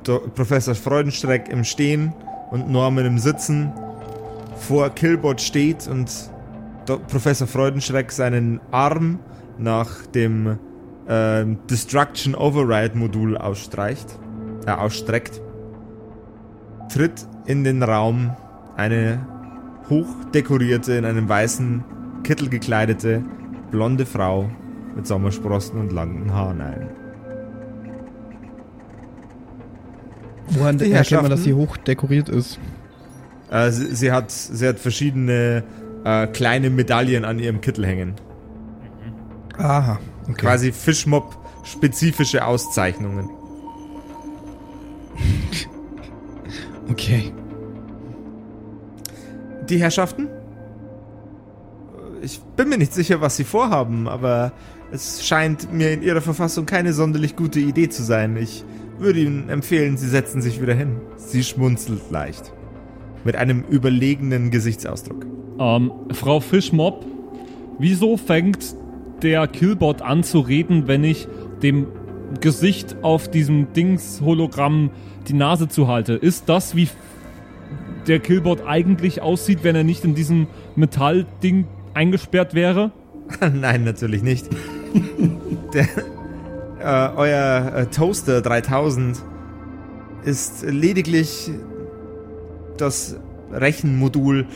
[0.05, 2.13] Do Professor Freudenstreck im Stehen
[2.51, 3.73] und Norman im Sitzen
[4.57, 6.11] vor Killbot steht und
[6.87, 9.21] Do Professor Freudenschreck seinen Arm
[9.59, 10.59] nach dem
[11.09, 14.19] ähm, Destruction Override Modul ausstreicht,
[14.67, 15.41] äh, ausstreckt,
[16.93, 18.37] tritt in den Raum
[18.77, 19.27] eine
[19.89, 21.85] hochdekorierte, in einem weißen
[22.23, 23.23] Kittel gekleidete,
[23.71, 24.49] blonde Frau
[24.95, 26.89] mit Sommersprossen und langen Haaren ein.
[30.49, 32.59] Woran erkennt man, dass sie hoch dekoriert ist?
[33.51, 35.65] Äh, sie, sie, hat, sie hat verschiedene
[36.05, 38.15] äh, kleine Medaillen an ihrem Kittel hängen.
[39.59, 39.99] Aha.
[40.25, 40.35] Okay.
[40.35, 43.31] Quasi Fischmob-spezifische Auszeichnungen.
[46.91, 47.33] Okay.
[49.69, 50.29] Die Herrschaften?
[52.21, 54.53] Ich bin mir nicht sicher, was sie vorhaben, aber
[54.91, 58.37] es scheint mir in ihrer Verfassung keine sonderlich gute Idee zu sein.
[58.37, 58.65] Ich
[58.99, 61.01] würde Ihnen empfehlen, Sie setzen sich wieder hin.
[61.17, 62.53] Sie schmunzelt leicht.
[63.25, 65.25] Mit einem überlegenen Gesichtsausdruck.
[65.59, 67.07] Ähm, Frau Fischmob,
[67.79, 68.77] wieso fängt
[69.23, 71.29] der Killbot an zu reden, wenn ich
[71.63, 71.87] dem
[72.41, 74.91] Gesicht auf diesem Dings-Hologramm
[75.29, 76.15] die Nase zuhalte?
[76.15, 76.89] Ist das, wie
[78.07, 82.91] der Killbot eigentlich aussieht, wenn er nicht in diesem Metallding eingesperrt wäre?
[83.53, 84.49] Nein, natürlich nicht.
[85.73, 85.87] Der,
[86.81, 89.23] äh, euer äh, Toaster 3000
[90.25, 91.51] ist lediglich
[92.77, 93.17] das
[93.53, 94.47] Rechenmodul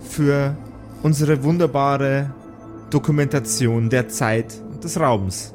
[0.00, 0.56] für
[1.02, 2.30] unsere wunderbare
[2.90, 5.54] Dokumentation der Zeit und des Raums.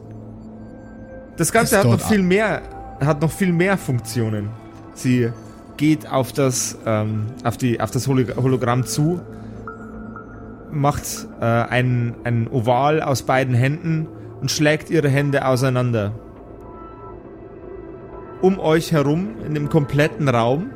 [1.37, 2.61] Das Ganze hat noch viel mehr,
[2.99, 4.49] hat noch viel mehr Funktionen.
[4.93, 5.31] Sie
[5.77, 9.19] geht auf das, ähm, auf die, auf das Holo- Hologramm zu,
[10.71, 14.07] macht äh, ein, ein Oval aus beiden Händen
[14.41, 16.13] und schlägt ihre Hände auseinander.
[18.41, 20.69] Um euch herum, in dem kompletten Raum,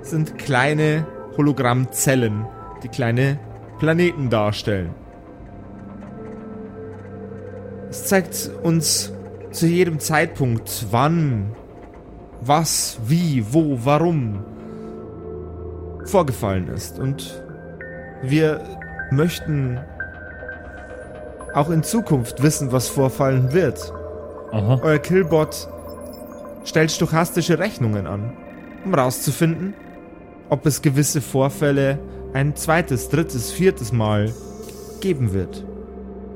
[0.00, 2.46] sind kleine Hologrammzellen,
[2.82, 3.38] die kleine
[3.78, 4.94] Planeten darstellen.
[7.92, 9.12] Es zeigt uns
[9.50, 11.54] zu jedem Zeitpunkt, wann,
[12.40, 14.42] was, wie, wo, warum
[16.06, 16.98] vorgefallen ist.
[16.98, 17.44] Und
[18.22, 18.62] wir
[19.10, 19.78] möchten
[21.52, 23.92] auch in Zukunft wissen, was vorfallen wird.
[24.52, 24.80] Aha.
[24.82, 25.68] Euer Killbot
[26.64, 28.32] stellt stochastische Rechnungen an,
[28.86, 29.74] um rauszufinden,
[30.48, 31.98] ob es gewisse Vorfälle
[32.32, 34.32] ein zweites, drittes, viertes Mal
[35.02, 35.66] geben wird.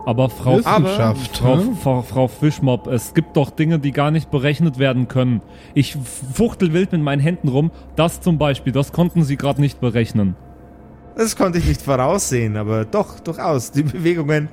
[0.06, 1.38] Aber Frau, Wissenschaft.
[1.38, 1.76] Frau, ne?
[1.82, 5.42] Frau, Frau Fischmob, es gibt doch Dinge, die gar nicht berechnet werden können.
[5.74, 5.98] Ich
[6.32, 7.72] fuchtel wild mit meinen Händen rum.
[7.96, 10.36] Das zum Beispiel, das konnten Sie gerade nicht berechnen.
[11.16, 13.72] Das konnte ich nicht voraussehen, aber doch, durchaus.
[13.72, 14.48] Die Bewegungen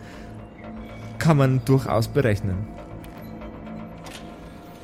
[1.19, 2.57] kann man durchaus berechnen.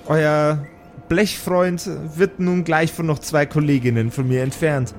[0.05, 0.59] Euer
[1.07, 4.93] Blechfreund wird nun gleich von noch zwei Kolleginnen von mir entfernt.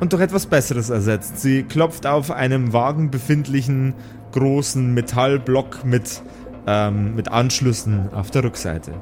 [0.00, 1.40] Und durch etwas Besseres ersetzt.
[1.40, 3.94] Sie klopft auf einem Wagen befindlichen
[4.32, 6.22] großen Metallblock mit,
[6.66, 8.92] ähm, mit Anschlüssen auf der Rückseite.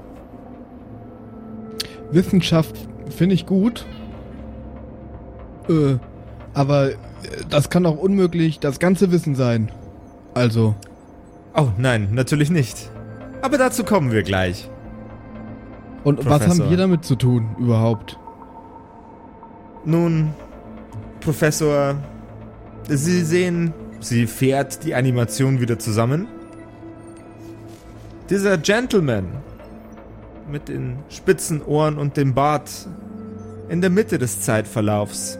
[2.11, 2.76] Wissenschaft
[3.09, 3.87] finde ich gut.
[5.68, 5.96] Äh,
[6.53, 6.96] aber äh,
[7.48, 9.70] das kann auch unmöglich das ganze Wissen sein.
[10.35, 10.74] Also,
[11.57, 12.90] Oh nein, natürlich nicht.
[13.42, 14.68] Aber dazu kommen wir gleich.
[16.05, 16.64] und was Professor.
[16.64, 18.18] haben wir damit zu tun überhaupt?
[19.85, 20.35] Nun,
[21.20, 21.96] Professor,
[22.88, 26.26] Sie sehen, sie fährt die Animation wieder zusammen.
[28.28, 29.26] Dieser Gentleman
[30.50, 32.70] mit den spitzen Ohren und dem Bart
[33.68, 35.38] in der Mitte des Zeitverlaufs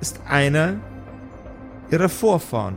[0.00, 0.74] ist einer
[1.90, 2.76] ihrer Vorfahren.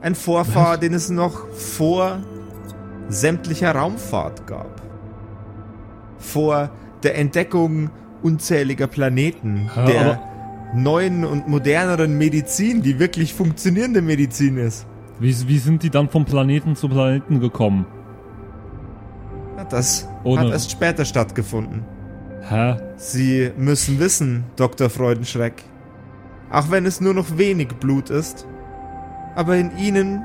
[0.00, 2.18] Ein Vorfahr, den es noch vor
[3.08, 4.82] sämtlicher Raumfahrt gab.
[6.18, 6.70] Vor
[7.02, 7.90] der Entdeckung
[8.26, 10.20] unzähliger Planeten, Ja, der
[10.74, 14.84] neuen und moderneren Medizin, die wirklich funktionierende Medizin ist.
[15.20, 17.86] Wie, wie sind die dann vom Planeten zu Planeten gekommen?
[19.56, 21.84] Ja, Das Ohne- hat erst später stattgefunden.
[22.48, 22.76] Hä?
[22.96, 24.90] Sie müssen wissen, Dr.
[24.90, 25.62] Freudenschreck,
[26.50, 28.46] auch wenn es nur noch wenig Blut ist,
[29.36, 30.22] aber in ihnen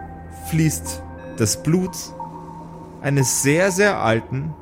[0.49, 1.01] fließt
[1.37, 1.95] das Blut
[3.01, 4.53] eines sehr, sehr alten,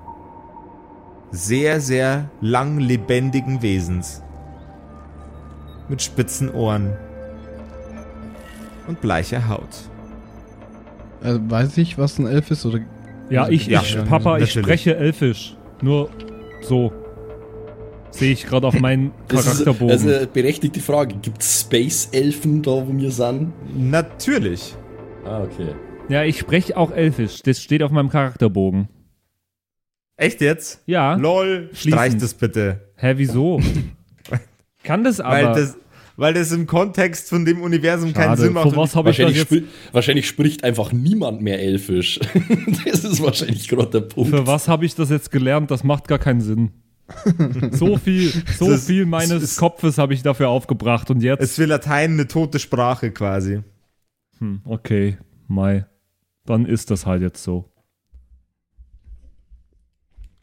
[1.31, 4.23] sehr, sehr lang lebendigen Wesens.
[5.87, 6.93] Mit spitzen Ohren
[8.87, 9.69] und bleicher Haut.
[11.21, 12.65] Also, weiß ich, was ein Elf ist?
[12.65, 12.79] Oder
[13.29, 15.55] Ja, ich, Ja, ich Papa, ich spreche Elfisch.
[15.81, 16.09] Nur
[16.61, 16.91] so.
[18.11, 19.91] Sehe ich gerade auf meinen Das ist Charakterbogen.
[19.91, 21.15] also eine berechtigte Frage.
[21.21, 23.53] Gibt es Space-Elfen da, wo wir sind?
[23.75, 24.75] Natürlich.
[25.25, 25.73] Ah, okay.
[26.07, 27.41] ja, ich spreche auch Elfisch.
[27.43, 28.87] Das steht auf meinem Charakterbogen.
[30.19, 30.81] Echt jetzt?
[30.85, 31.15] Ja.
[31.15, 32.89] Lol, streich das bitte.
[32.95, 33.61] Hä, wieso?
[34.83, 35.55] Kann das Weil aber.
[35.59, 35.77] das,
[36.17, 38.41] weil das im Kontext von dem Universum keinen Schade.
[38.41, 38.75] Sinn macht.
[38.75, 39.47] Was habe ich da Wahrscheinlich, jetzt.
[39.47, 42.19] spri wahrscheinlich spricht einfach niemand mehr Elfisch.
[42.85, 44.29] das ist wahrscheinlich gerade der Punkt.
[44.29, 45.71] Für was habe ich das jetzt gelernt?
[45.71, 46.71] Das macht gar keinen Sinn.
[47.71, 51.41] So viel, so Das- viel es meines ist- Kopfes habe ich dafür aufgebracht und jetzt.
[51.41, 53.61] Es ist für Latein eine tote Sprache quasi.
[54.39, 55.85] Hm, okay, Mai.
[56.45, 57.71] Dann ist das halt jetzt so.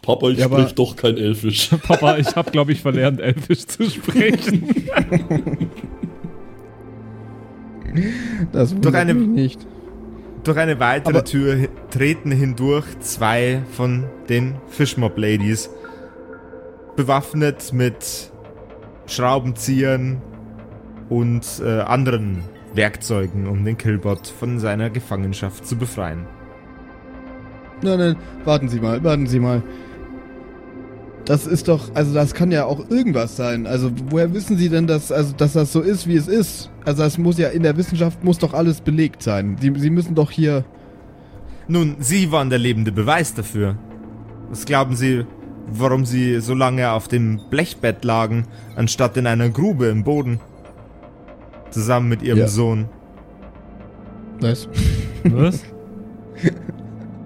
[0.06, 1.68] Papa, ich Ja, sprich doch kein Elfisch.
[1.86, 4.68] Papa, ich habe, glaube ich, verlernt, Elfisch zu sprechen.
[8.52, 9.66] das Durch eine- nicht.
[10.44, 15.70] Durch eine weitere Aber- Tür treten hindurch zwei von den Fishmob-Ladies.
[16.94, 18.30] Bewaffnet mit
[19.06, 20.22] Schraubenziehern
[21.08, 22.42] und äh, anderen
[22.74, 26.26] Werkzeugen, um den Killbot von seiner Gefangenschaft zu befreien.
[27.82, 29.62] Nein, nein, warten Sie mal, warten Sie mal.
[31.26, 33.66] Das ist doch, also das kann ja auch irgendwas sein.
[33.66, 36.70] Also woher wissen Sie denn, dass, also, dass das so ist, wie es ist?
[36.84, 39.56] Also das muss ja in der Wissenschaft muss doch alles belegt sein.
[39.60, 40.64] Sie, Sie müssen doch hier.
[41.66, 43.76] Nun, Sie waren der lebende Beweis dafür.
[44.50, 45.26] Was glauben Sie,
[45.66, 50.38] warum Sie so lange auf dem Blechbett lagen, anstatt in einer Grube im Boden?
[51.70, 52.46] Zusammen mit Ihrem Ja.
[52.48, 52.88] Sohn.
[54.40, 54.68] Was?
[55.24, 55.64] Was?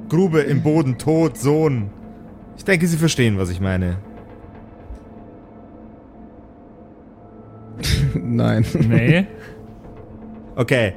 [0.08, 1.90] Grube im Boden, tot, Sohn.
[2.60, 3.96] Ich denke, Sie verstehen, was ich meine.
[8.14, 8.66] Nein.
[8.86, 9.26] Nee.
[10.56, 10.92] Okay.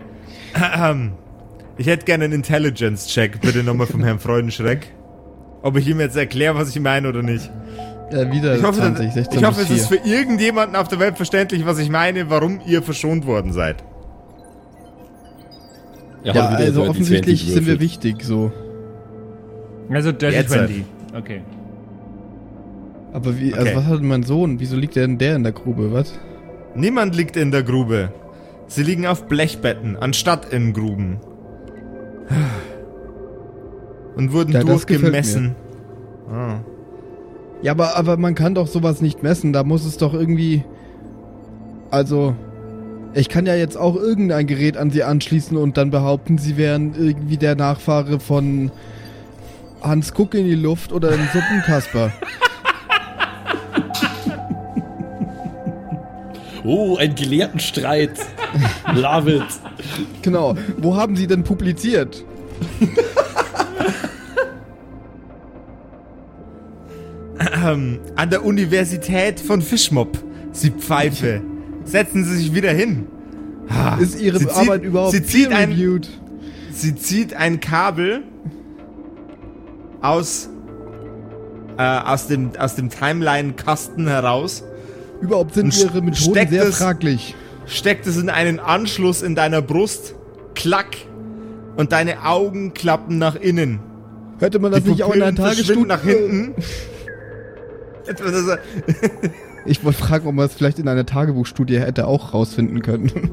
[1.78, 4.92] Ich hätte gerne einen Intelligence-Check, bitte nochmal vom Herrn Freudenschreck.
[5.62, 7.50] Ob ich ihm jetzt erkläre, was ich meine oder nicht.
[8.12, 10.00] Ja, wieder Ich hoffe, 20, das- 16 ich hoffe es ist 4.
[10.02, 13.82] für irgendjemanden auf der Welt verständlich, was ich meine, warum ihr verschont worden seid.
[16.26, 18.52] Ja, wieder also offensichtlich 20 sind wir wichtig, so.
[19.90, 20.84] Also Dirty Jetzt 20.
[21.16, 21.42] Okay.
[23.14, 23.76] Aber wie, also Okay.
[23.78, 24.60] was hat mein Sohn?
[24.60, 26.20] Wieso liegt denn der in der Grube, was?
[26.76, 28.12] Niemand liegt in der Grube.
[28.68, 31.20] Sie liegen auf Blechbetten, anstatt in Gruben.
[34.16, 35.56] Und wurden Ja, durchgemessen.
[36.32, 36.60] Ah.
[37.62, 39.54] Ja, aber, aber man kann doch sowas nicht messen.
[39.54, 40.64] Da muss es doch irgendwie.
[41.92, 42.36] Also.
[43.16, 46.96] Ich kann ja jetzt auch irgendein Gerät an sie anschließen und dann behaupten, sie wären
[46.98, 48.72] irgendwie der Nachfahre von
[49.84, 52.12] Hans Kuck in die Luft oder ein Suppenkasper.
[56.64, 58.12] Oh, ein Gelehrtenstreit.
[58.96, 59.44] Love it.
[60.22, 60.56] Genau.
[60.78, 62.24] Wo haben Sie denn publiziert?
[67.66, 70.18] Ähm, an der Universität von Fischmob.
[70.52, 71.42] Sie Pfeife.
[71.84, 73.08] Setzen Sie sich wieder hin.
[74.00, 76.02] Ist Ihre sie zieht- Arbeit überhaupt sie zieht ein?
[76.72, 78.24] Sie zieht ein Kabel
[80.02, 80.50] aus,
[81.78, 84.64] äh, aus dem, aus dem Timeline-Kasten heraus,
[85.24, 87.36] Überhaupt sind Ihre Methoden steckt sehr es- fraglich.
[87.66, 90.16] steckt es in einen Anschluss in deiner Brust,
[90.54, 90.98] klack,
[91.78, 93.80] und deine Augen klappen nach innen.
[94.40, 95.86] Hätte man das Die nicht auch in verschwinden Tagesstudie...
[95.88, 96.54] nach hinten.
[99.66, 103.10] Ich wollte fragen, ob man es vielleicht in einer Tagebuchstudie hätte auch rausfinden können.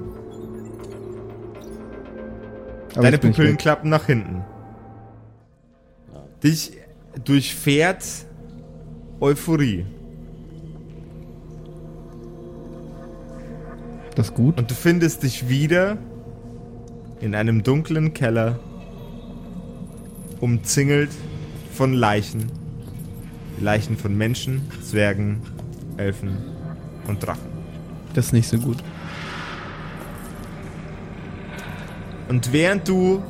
[2.94, 4.44] Aber Deine Pupillen klappen nach hinten.
[6.44, 6.72] Dich
[7.24, 8.04] durchfährt
[9.20, 9.86] Euphorie.
[14.14, 14.58] Das ist gut.
[14.58, 15.98] Und du findest dich wieder
[17.20, 18.58] in einem dunklen Keller,
[20.40, 21.10] umzingelt
[21.72, 22.50] von Leichen.
[23.60, 25.42] Leichen von Menschen, Zwergen,
[25.96, 26.38] Elfen
[27.06, 27.50] und Drachen.
[28.14, 28.78] Das ist nicht so gut.
[32.28, 33.22] Und während du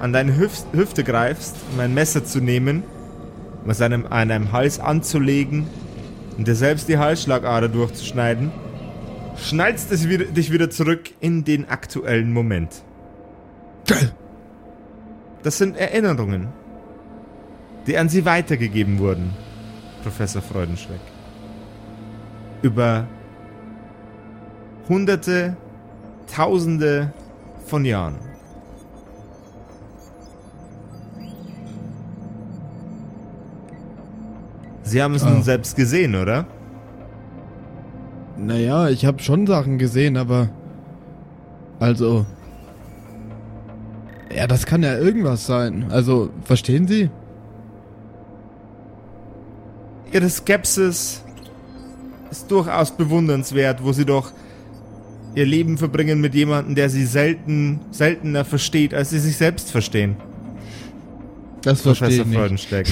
[0.00, 2.82] an deine Hüf Hüfte greifst, um ein Messer zu nehmen,
[3.64, 5.66] um es einem, an deinem Hals anzulegen
[6.36, 8.50] und dir selbst die Halsschlagader durchzuschneiden,
[9.42, 12.82] schnallst es wieder, dich wieder zurück in den aktuellen Moment.
[15.42, 16.48] Das sind Erinnerungen,
[17.86, 19.30] die an sie weitergegeben wurden,
[20.02, 21.00] Professor Freudenschreck.
[22.62, 23.06] Über
[24.88, 25.56] Hunderte,
[26.26, 27.12] Tausende
[27.66, 28.16] von Jahren.
[34.82, 35.30] Sie haben es Ah.
[35.30, 36.46] nun selbst gesehen, oder?
[38.38, 40.48] Naja, ich habe schon Sachen gesehen, aber...
[41.80, 42.26] Also...
[44.34, 45.86] Ja, das kann ja irgendwas sein.
[45.90, 47.10] Also, verstehen Sie?
[50.12, 51.22] Ihre Skepsis
[52.30, 54.32] ist durchaus bewundernswert, wo Sie doch
[55.34, 60.16] Ihr Leben verbringen mit jemandem, der Sie selten, seltener versteht, als Sie sich selbst verstehen.
[61.62, 62.38] Das verstehe Professor ich nicht.
[62.38, 62.86] Freudensteck.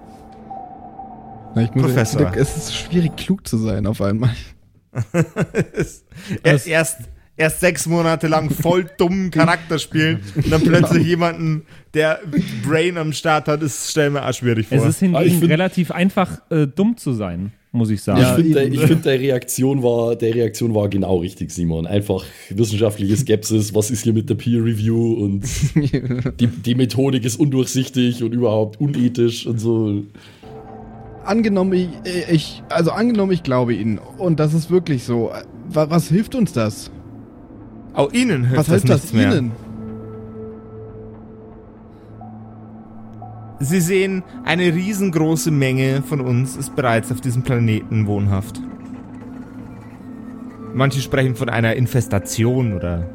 [1.54, 2.32] Na, ich muss Professor.
[2.36, 4.30] Es ist schwierig, klug zu sein auf einmal.
[6.42, 6.98] erst, erst,
[7.36, 11.62] erst sechs Monate lang voll dummen Charakter spielen und dann plötzlich jemanden,
[11.94, 12.20] der
[12.66, 14.78] Brain am Start hat, ist, stell mir auch schwierig vor.
[14.78, 18.20] Es ist Ah, hingegen find- relativ einfach, äh, dumm zu sein, muss ich sagen.
[18.20, 21.86] Ja, ich finde, ich find, der Reaktion war, der Reaktion war genau richtig, Simon.
[21.86, 23.74] Einfach wissenschaftliche Skepsis.
[23.74, 25.44] Was ist hier mit der Peer Review und
[26.40, 30.02] die, die Methodik ist undurchsichtig und überhaupt unethisch und so.
[31.24, 31.88] Angenommen, ich,
[32.30, 32.62] ich...
[32.68, 33.98] Also, angenommen, ich glaube Ihnen.
[34.18, 35.30] Und das ist wirklich so.
[35.68, 36.90] Wa- Was hilft uns das?
[37.94, 39.36] Auch Ihnen hilft Was das hilft das mehr.
[39.36, 39.52] Ihnen?
[43.62, 48.60] Sie sehen, eine riesengroße Menge von uns ist bereits auf diesem Planeten wohnhaft.
[50.72, 53.06] Manche sprechen von einer Infestation oder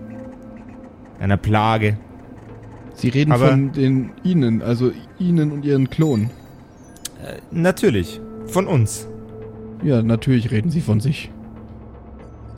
[1.20, 1.98] einer Plage.
[2.94, 5.90] Sie reden Aber- von den Ihnen, also Ihnen und Ihren
[7.26, 7.38] Klon.
[7.52, 9.08] Natürlich, von uns.
[9.84, 11.30] Ja, natürlich reden Sie von sich.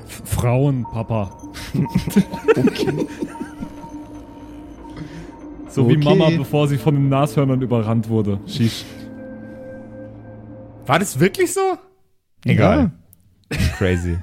[0.08, 1.38] F- Frauen, Papa.
[5.70, 6.06] So wie Okay.
[6.06, 8.40] Mama, bevor sie von den Nashörnern überrannt wurde.
[8.48, 8.84] Shish.
[10.88, 11.78] War das wirklich so?
[12.46, 12.90] Ja.
[13.78, 14.18] Crazy.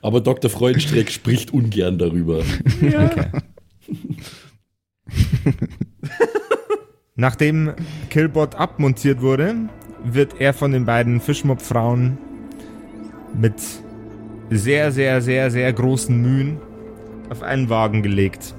[0.00, 0.50] Aber Dr.
[0.50, 2.42] Freudenstreck spricht ungern darüber.
[7.20, 7.74] Nachdem
[8.08, 9.54] Killbot abmontiert wurde,
[10.02, 12.16] wird er von den beiden Fischmob-Frauen
[13.38, 13.52] mit
[14.48, 16.62] sehr, sehr, sehr, sehr großen Mühen
[17.28, 18.54] auf einen Wagen gelegt.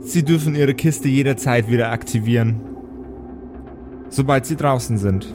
[0.00, 2.60] Sie dürfen ihre Kiste jederzeit wieder aktivieren,
[4.08, 5.26] sobald sie draußen sind.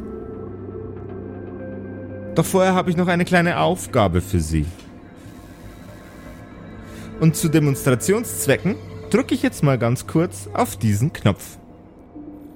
[2.34, 4.66] Doch vorher habe ich noch eine kleine Aufgabe für Sie.
[7.20, 8.76] Und zu Demonstrationszwecken
[9.12, 11.58] drücke ich jetzt mal ganz kurz auf diesen Knopf.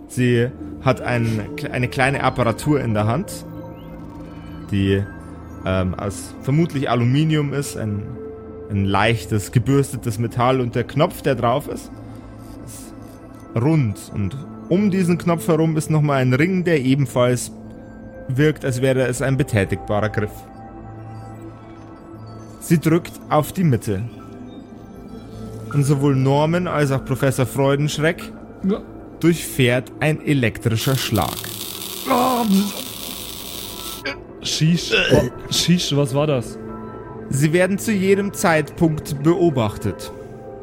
[0.08, 0.48] Sie
[0.82, 1.42] hat ein,
[1.72, 3.46] eine kleine Apparatur in der Hand,
[4.72, 5.04] die
[5.66, 8.04] ähm, aus vermutlich Aluminium ist, ein,
[8.70, 11.92] ein leichtes, gebürstetes Metall und der Knopf, der drauf ist,
[12.66, 12.94] ist
[13.62, 14.38] rund und
[14.70, 17.52] um diesen Knopf herum ist nochmal ein Ring, der ebenfalls
[18.28, 20.32] wirkt, als wäre es ein betätigbarer Griff.
[22.60, 24.04] Sie drückt auf die Mitte.
[25.76, 28.32] Und sowohl Norman als auch Professor Freudenschreck
[29.20, 31.36] durchfährt ein elektrischer Schlag.
[34.42, 36.58] Shish, wa- Shish, was war das?
[37.30, 40.14] Sie werden zu jedem Zeitpunkt beobachtet.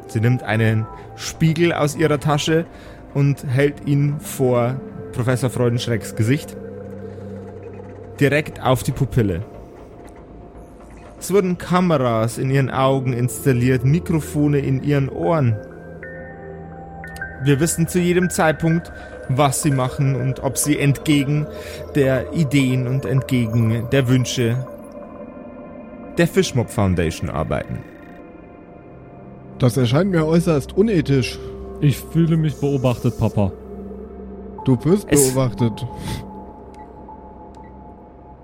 [0.06, 0.86] Sie nimmt einen
[1.16, 2.64] Spiegel aus ihrer Tasche
[3.12, 4.80] und hält ihn vor
[5.12, 6.56] Professor Freudenschrecks Gesicht.
[8.18, 9.44] Direkt auf die Pupille.
[11.22, 15.56] Es wurden Kameras in ihren Augen installiert, Mikrofone in ihren Ohren.
[17.44, 18.90] Wir wissen zu jedem Zeitpunkt,
[19.28, 21.46] was sie machen und ob sie entgegen
[21.94, 24.66] der Ideen und entgegen der Wünsche
[26.18, 27.78] der Fishmob Foundation arbeiten.
[29.60, 31.38] Das erscheint mir äußerst unethisch.
[31.80, 33.52] Ich fühle mich beobachtet, Papa.
[34.64, 35.86] Du wirst Es- beobachtet.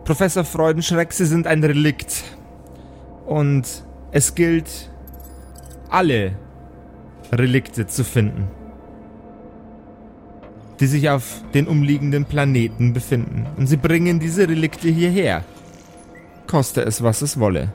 [0.05, 2.23] Professor Freudenschreck, Sie sind ein Relikt.
[3.29, 4.91] Und es gilt,
[5.91, 6.33] alle
[7.31, 8.49] Relikte zu finden,
[10.81, 13.47] die sich auf den umliegenden Planeten befinden.
[13.59, 15.45] Und Sie bringen diese Relikte hierher.
[16.47, 17.71] Koste es, was es wolle.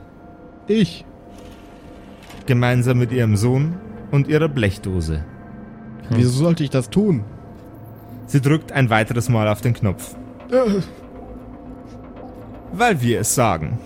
[0.66, 1.04] Ich.
[2.46, 3.76] Gemeinsam mit Ihrem Sohn
[4.10, 5.24] und Ihrer Blechdose.
[6.10, 7.22] Wieso sollte ich das tun?
[8.26, 10.16] Sie drückt ein weiteres Mal auf den Knopf.
[10.50, 10.82] Äh,
[12.72, 13.78] Weil wir es sagen.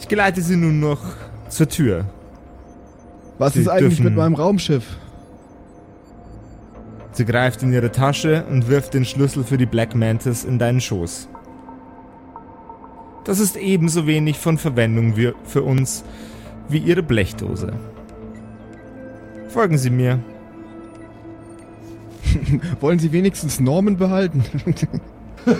[0.00, 1.00] Ich geleite Sie nun noch
[1.50, 2.06] zur Tür.
[3.38, 4.96] Was Sie ist eigentlich mit meinem Raumschiff?
[7.12, 10.80] Sie greift in ihre Tasche und wirft den Schlüssel für die Black Mantis in deinen
[10.80, 11.28] Schoß.
[13.24, 16.02] Das ist ebenso wenig von Verwendung für uns
[16.70, 17.74] wie Ihre Blechdose.
[19.48, 20.18] Folgen Sie mir.
[22.80, 24.44] Wollen Sie wenigstens Normen behalten?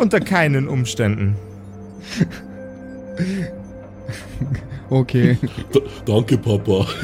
[0.00, 1.36] Unter keinen Umständen.
[4.90, 5.38] okay.
[5.74, 6.86] D danke, Papa.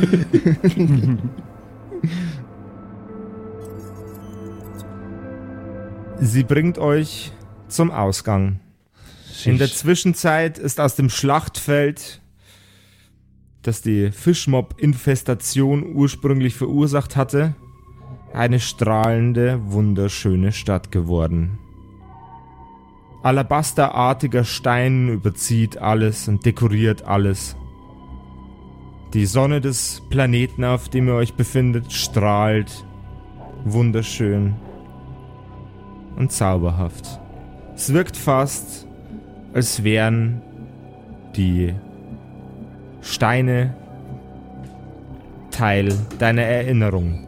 [6.21, 7.33] Sie bringt euch
[7.69, 8.61] zum Ausgang.
[9.45, 12.23] In der Zwischenzeit ist aus dem Schlachtfeld,
[13.62, 17.55] das die Fischmob-Infestation ursprünglich verursacht hatte,
[18.33, 21.59] eine strahlende, wunderschöne Stadt geworden.
[23.25, 27.57] Alabasterartiger Stein überzieht alles und dekoriert alles.
[29.14, 32.85] Die Sonne des Planeten, auf dem ihr euch befindet, strahlt
[33.64, 34.57] wunderschön
[36.16, 37.18] und zauberhaft.
[37.75, 38.87] Es wirkt fast,
[39.55, 40.43] als wären
[41.35, 41.72] die
[43.01, 43.75] Steine
[45.51, 47.27] Teil deiner Erinnerung.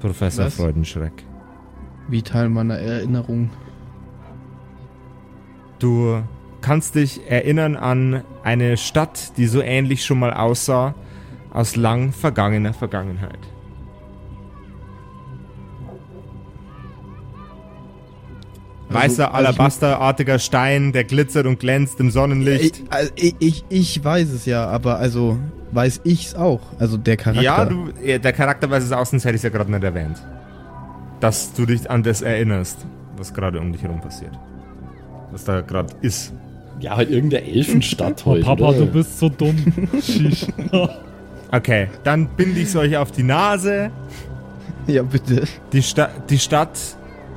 [0.00, 0.54] Professor Was?
[0.54, 1.23] Freudenschreck.
[2.08, 3.50] Wie Teil meiner Erinnerung.
[5.78, 6.22] Du
[6.60, 10.94] kannst dich erinnern an eine Stadt, die so ähnlich schon mal aussah,
[11.50, 13.38] aus lang vergangener Vergangenheit.
[18.88, 22.82] Also- Weißer, also alabasterartiger Stein, der glitzert und glänzt im Sonnenlicht.
[22.84, 25.38] Ich, also ich, ich, ich weiß es ja, aber also
[25.72, 26.60] weiß ich's auch.
[26.78, 27.42] Also der Charakter.
[27.42, 30.22] Ja, du, der Charakter weiß es auch, sonst hätte ich es ja gerade nicht erwähnt.
[31.24, 32.84] Dass du dich an das erinnerst,
[33.16, 34.32] was gerade um dich herum passiert.
[35.32, 36.34] Was da gerade ist.
[36.80, 38.44] Ja, halt irgendeine Elfenstadt Oh, heute.
[38.44, 38.78] Papa, oder?
[38.80, 39.56] du bist so dumm.
[41.50, 43.90] Okay, dann binde ich es euch auf die Nase.
[44.86, 45.44] Ja, bitte.
[45.72, 46.78] Die, Sta die Stadt,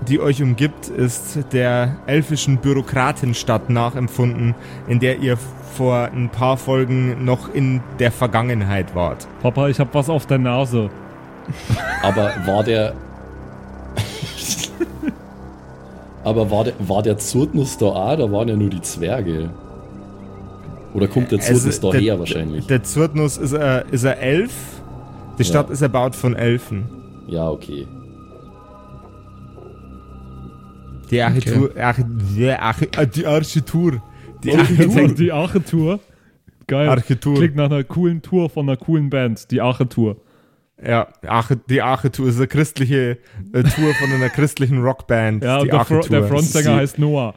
[0.09, 4.53] die euch umgibt, ist der elfischen Bürokratenstadt nachempfunden,
[4.89, 9.27] in der ihr vor ein paar Folgen noch in der Vergangenheit wart.
[9.41, 10.89] Papa, ich hab was auf der Nase.
[12.01, 12.93] Aber war der.
[16.27, 18.17] Aber war der, war der Zurtnus da auch?
[18.17, 19.49] Da waren ja nur die Zwerge.
[20.93, 22.67] Oder kommt der Zurtnus Also, daher der- wahrscheinlich?
[22.67, 24.51] Der Zurtnus ist, äh, ist er Elf.
[25.37, 25.47] Die Ja.
[25.49, 26.83] Stadt ist erbaut von Elfen.
[27.29, 27.87] ja, okay.
[31.09, 31.71] Die Architektur.
[31.79, 31.97] Arch
[32.35, 34.01] die, Arch äh, die Architektur.
[34.43, 35.07] Die Architektur.
[35.13, 35.99] die Arche-Tour.
[36.67, 36.89] Geil.
[36.89, 37.35] Architektur.
[37.35, 39.49] Klingt nach einer coolen Tour von einer coolen Band.
[39.51, 40.17] Die Arche-Tour.
[40.83, 41.07] Ja,
[41.69, 43.17] die Arche-Tour ist eine christliche
[43.51, 45.43] äh, Tour von einer christlichen Rockband.
[45.43, 47.33] Ja, die und der, Fro der Frontsänger heißt Noah.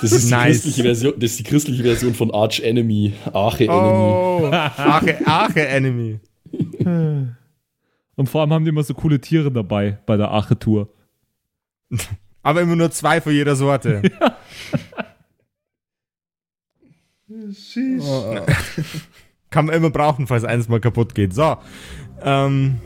[0.00, 0.52] Das ist, die Nice.
[0.62, 3.12] christliche Version, das ist die christliche Version von Arch Enemy.
[3.32, 3.78] Arche Enemy.
[3.78, 6.20] Oh, Arche, Arche Enemy.
[8.16, 10.88] Und vor allem haben die immer so coole Tiere dabei bei der Arche-Tour.
[12.42, 14.02] Aber immer nur zwei von jeder Sorte.
[17.28, 18.36] Oh,
[19.50, 21.34] Kann man immer brauchen, falls eins mal kaputt geht.
[21.34, 21.56] So.
[22.22, 22.78] Ähm,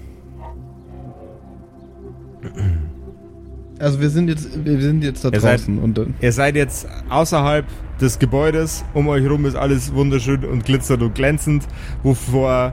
[3.78, 6.14] also wir sind jetzt, wir sind jetzt da Ihr seid- draußen und dann.
[6.20, 7.64] ihr seid jetzt außerhalb
[8.00, 8.84] des Gebäudes.
[8.94, 11.66] Um euch rum ist alles wunderschön und glitzert und glänzend.
[12.02, 12.72] Wovor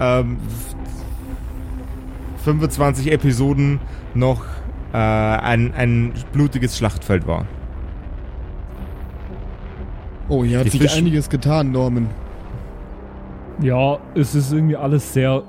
[0.00, 0.38] ähm,
[2.44, 3.80] 25 Episoden
[4.14, 4.44] noch
[4.92, 7.46] äh, ein, ein blutiges Schlachtfeld war.
[10.28, 12.08] Oh, hier hat Die sich Fisch- einiges getan, Norman.
[13.60, 15.42] Ja, es ist irgendwie alles sehr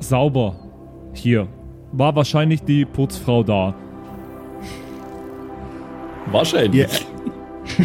[0.00, 0.56] sauber
[1.12, 1.48] hier.
[1.92, 3.74] War wahrscheinlich die Putzfrau da.
[6.30, 7.06] Wahrscheinlich.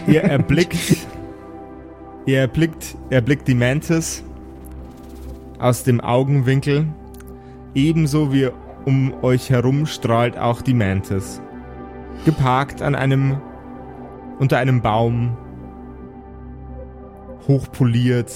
[0.08, 1.08] Ihr, ihr erblickt,
[2.26, 4.24] ihr erblickt, erblickt die Mantis
[5.60, 6.88] aus dem Augenwinkel.
[7.74, 8.50] Ebenso wie
[8.86, 11.42] um euch herum strahlt auch die Mantis.
[12.26, 13.38] Geparkt an einem,
[14.40, 15.38] unter einem Baum.
[17.48, 18.32] Hochpoliert.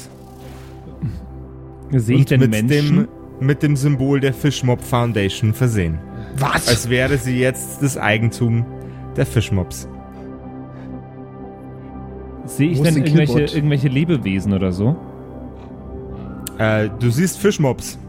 [1.92, 2.96] Sehe ich und denn mit Menschen?
[2.98, 3.08] dem,
[3.40, 6.00] mit dem Symbol der Fishmob Foundation versehen.
[6.38, 6.68] Was?
[6.68, 8.66] Als wäre sie jetzt das Eigentum
[9.16, 9.88] der Fishmobs.
[12.46, 14.96] Sehe ich denn irgendwelche, irgendwelche Lebewesen oder so?
[16.58, 18.00] Äh, du siehst Fischmobs.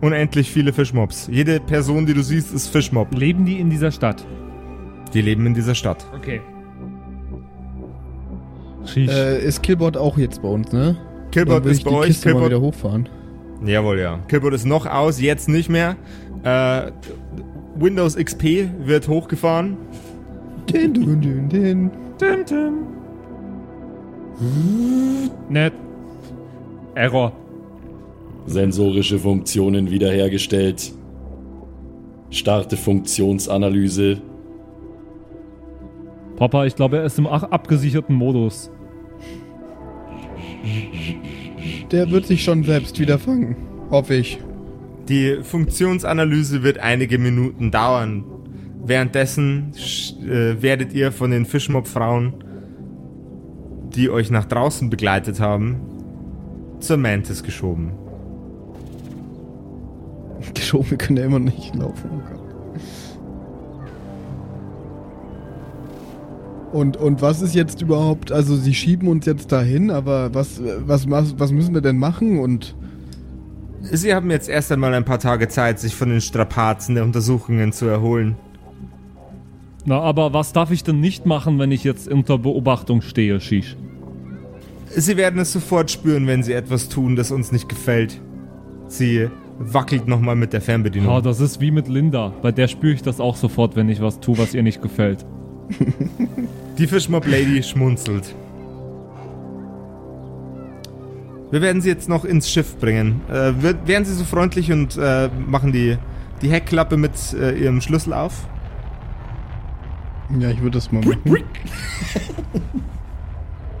[0.00, 1.28] Unendlich viele Fischmobs.
[1.30, 3.14] Jede Person, die du siehst, ist Fischmob.
[3.14, 4.26] Leben die in dieser Stadt?
[5.14, 6.04] Die leben in dieser Stadt.
[6.14, 6.40] Okay.
[8.94, 10.96] Äh, ist Killbot auch jetzt bei uns, ne?
[11.32, 12.06] Killbot ist ich bei die euch.
[12.08, 13.08] Kiste mal Killbot, wieder hochfahren.
[13.64, 14.18] Jawohl, ja.
[14.28, 15.96] Killbot ist noch aus, jetzt nicht mehr.
[16.42, 16.92] Äh,
[17.76, 19.76] Windows XP wird hochgefahren.
[20.72, 21.90] Den, den, den, den.
[22.18, 22.74] Tim, Tim.
[25.48, 25.72] Nett.
[26.94, 27.32] Error.
[28.46, 30.92] Sensorische Funktionen wiederhergestellt.
[32.30, 34.20] Starte Funktionsanalyse.
[36.36, 38.70] Papa, ich glaube, er ist im abgesicherten Modus.
[41.90, 43.56] Der wird sich schon selbst wieder fangen.
[43.90, 44.38] Hoffe ich.
[45.08, 48.24] Die Funktionsanalyse wird einige Minuten dauern.
[48.84, 49.72] Währenddessen
[50.22, 52.34] äh, werdet ihr von den Fischmob-Frauen,
[53.94, 55.76] die euch nach draußen begleitet haben,
[56.80, 57.92] zur Mantis geschoben.
[60.54, 62.10] Geschoben, wir können ja immer nicht laufen.
[66.76, 71.08] Und, und was ist jetzt überhaupt, also sie schieben uns jetzt dahin, aber was, was,
[71.08, 72.76] was, was müssen wir denn machen und
[73.80, 77.72] Sie haben jetzt erst einmal ein paar Tage Zeit, sich von den Strapazen der Untersuchungen
[77.72, 78.34] zu erholen.
[79.86, 83.76] Na, aber was darf ich denn nicht machen, wenn ich jetzt unter Beobachtung stehe, Shish?
[84.90, 88.20] Sie werden es sofort spüren, wenn Sie etwas tun, das uns nicht gefällt.
[88.88, 91.10] Sie wackelt nochmal mit der Fernbedienung.
[91.10, 92.34] Ja, das ist wie mit Linda.
[92.42, 95.24] Bei der spüre ich das auch sofort, wenn ich was tue, was ihr nicht gefällt.
[96.78, 98.34] Die Fischmob Lady schmunzelt.
[101.50, 103.20] Wir werden sie jetzt noch ins Schiff bringen.
[103.28, 103.52] Äh,
[103.86, 105.96] wären Sie so freundlich und äh, machen die,
[106.42, 108.48] die Heckklappe mit äh, Ihrem Schlüssel auf?
[110.38, 111.44] Ja, ich würde das mal machen.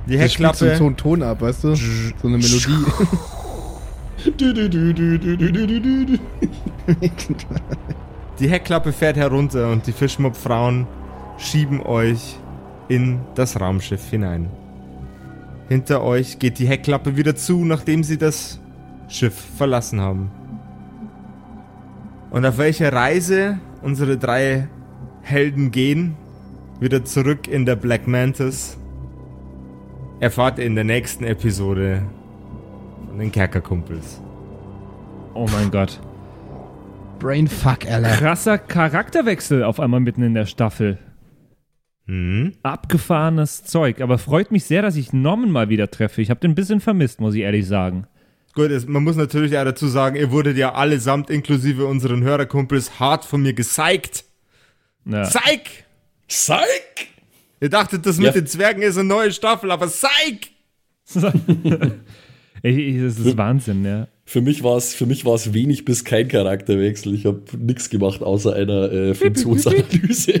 [0.06, 0.66] Die Heckklappe.
[0.66, 1.74] Das so einen Ton ab, weißt du?
[1.74, 1.82] So
[2.28, 2.86] eine Melodie.
[8.38, 10.86] die Heckklappe fährt herunter und die Fischmob-Frauen
[11.38, 12.38] schieben euch
[12.88, 14.48] in das Raumschiff hinein.
[15.68, 18.60] Hinter euch geht die Heckklappe wieder zu, nachdem sie das
[19.08, 20.30] Schiff verlassen haben.
[22.30, 24.68] Und auf welcher Reise unsere drei
[25.22, 26.16] Helden gehen,
[26.80, 28.78] wieder zurück in der Black Mantis,
[30.20, 32.02] erfahrt ihr in der nächsten Episode
[33.08, 34.20] von den Kerkerkumpels.
[35.34, 36.00] Oh mein Gott.
[37.18, 38.08] Brainfuck, Alter.
[38.10, 40.98] Krasser Charakterwechsel auf einmal mitten in der Staffel.
[42.06, 42.52] Hm?
[42.62, 44.00] Abgefahrenes Zeug.
[44.00, 46.22] Aber freut mich sehr, dass ich Norman mal wieder treffe.
[46.22, 48.06] Ich habe den ein bisschen vermisst, muss ich ehrlich sagen.
[48.54, 52.98] Gut, es, man muss natürlich auch dazu sagen, ihr wurdet ja allesamt inklusive unseren Hörerkumpels
[53.00, 54.24] hart von mir gezeigt.
[55.04, 55.24] Ja.
[55.24, 55.84] Zeig!
[56.28, 57.08] Psych!
[57.60, 58.24] Ihr dachtet, das Ja.
[58.24, 60.48] mit den Zwergen ist eine neue Staffel, aber zeig!
[62.62, 64.08] Ich, ich, das ist Wahnsinn, ja.
[64.24, 67.14] Für mich war es für mich war es wenig bis kein Charakterwechsel.
[67.14, 70.32] Ich habe nichts gemacht außer einer äh, Funktionsanalyse.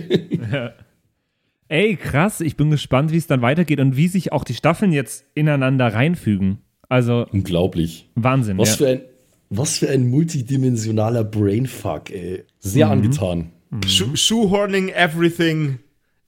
[1.68, 2.40] Ey, krass.
[2.40, 5.92] Ich bin gespannt, wie es dann weitergeht und wie sich auch die Staffeln jetzt ineinander
[5.92, 6.58] reinfügen.
[6.88, 8.08] Also, Unglaublich.
[8.14, 8.76] Wahnsinn, Was ja.
[8.76, 9.00] für ein
[9.48, 12.44] was für ein multidimensionaler Brainfuck, ey.
[12.58, 13.52] Sehr angetan.
[13.86, 15.78] Sho shoehorning everything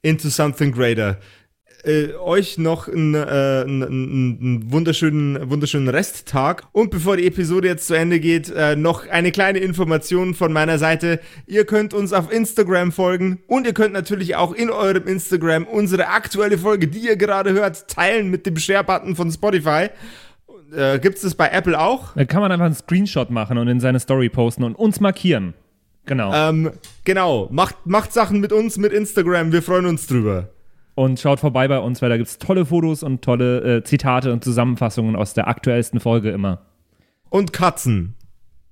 [0.03, 1.19] into something greater.
[1.89, 6.65] Äh, euch noch einen, äh, einen, einen, wunderschönen, wunderschönen Resttag.
[6.73, 10.79] Und bevor die Episode jetzt zu Ende geht, äh, noch eine kleine Information von meiner
[10.79, 11.19] Seite.
[11.47, 16.09] Ihr könnt uns auf Instagram folgen und ihr könnt natürlich auch in eurem Instagram unsere
[16.09, 19.89] aktuelle Folge, die ihr gerade hört, teilen mit dem Share-Button von Spotify.
[20.77, 22.13] Äh, Gibt es das bei Apple auch?
[22.15, 25.55] Da kann man einfach einen Screenshot machen und in seine Story posten und uns markieren.
[26.05, 26.35] Genau.
[26.35, 26.71] Ähm,
[27.05, 30.51] genau, macht, macht Sachen mit uns, mit Instagram, wir freuen uns drüber.
[30.99, 34.33] Und schaut vorbei bei uns, weil da gibt es tolle Fotos und tolle äh, Zitate
[34.33, 36.63] und Zusammenfassungen aus der aktuellsten Folge immer.
[37.31, 38.17] Und Katzen.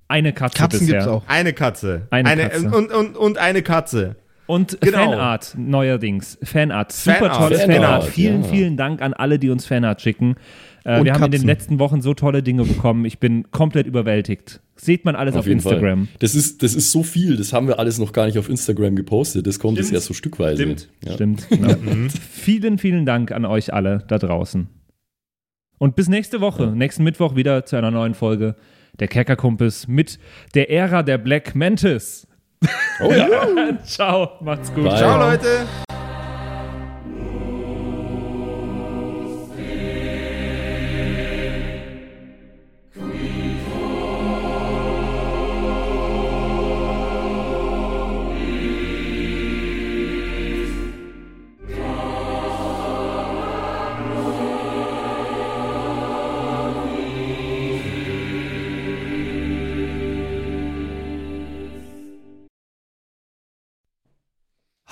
[0.09, 0.93] Eine Katze Katzen bisher.
[0.95, 1.23] gibt's auch.
[1.27, 2.07] Eine Katze.
[2.09, 2.69] Eine Katze.
[2.69, 4.17] Und, und, und eine Katze.
[4.45, 5.11] Und Genau.
[5.11, 6.37] Fanart neuerdings.
[6.43, 6.91] Fanart.
[6.91, 7.37] Super Fanart.
[7.37, 7.77] tolles Fanart.
[7.81, 8.49] Fanart, Vielen, ja.
[8.49, 10.35] vielen Dank an alle, die uns Fanart schicken.
[10.87, 11.47] Äh, wir haben in den Katzen.
[11.47, 13.03] letzten Wochen so tolle Dinge bekommen.
[13.03, 14.61] Ich bin komplett überwältigt.
[14.77, 16.05] Seht man alles auf, jeden Instagram.
[16.05, 16.15] Fall.
[16.19, 18.95] Das ist, das ist so viel, das haben wir alles noch gar nicht auf Instagram
[18.95, 19.45] gepostet.
[19.47, 20.63] Das kommt jetzt erst so stückweise.
[20.63, 20.89] Stimmt.
[21.05, 21.13] Ja.
[21.13, 21.47] Stimmt.
[21.57, 21.75] Ja.
[22.31, 24.67] vielen, vielen Dank an euch alle da draußen.
[25.79, 28.55] Und bis nächste Woche, nächsten Mittwoch wieder zu einer neuen Folge
[28.99, 30.19] der Kerkerkumpels mit
[30.55, 32.27] der Ära der Black Mantis.
[33.03, 33.29] Oh ja.
[33.83, 34.85] Ciao, macht's gut.
[34.85, 34.97] Bye.
[34.97, 35.65] Ciao, Leute.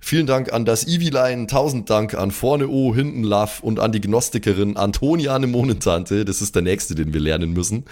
[0.00, 4.00] Vielen Dank an das Eviline, tausend Dank an Vorne O, Hinten Love und an die
[4.00, 7.84] Gnostikerin Antoniane Monentante, das ist der nächste, den wir lernen müssen.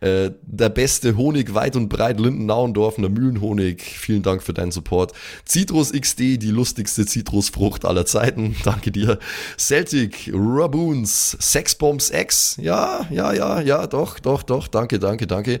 [0.00, 5.12] Äh, der beste Honig weit und breit, Linden-Nauendorfener Mühlenhonig, vielen Dank für deinen Support.
[5.46, 9.18] Citrus XD, die lustigste Zitrusfrucht aller Zeiten, danke dir.
[9.58, 15.60] Celtic, Raboons, Sexbombs X, ja, ja, ja, ja, doch, doch, doch, danke, danke, danke.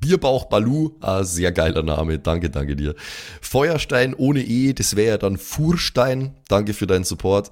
[0.00, 2.94] Bierbauch Balu, ah, sehr geiler Name, danke, danke dir.
[3.40, 7.50] Feuerstein ohne E, das wäre ja dann Furstein, danke für deinen Support.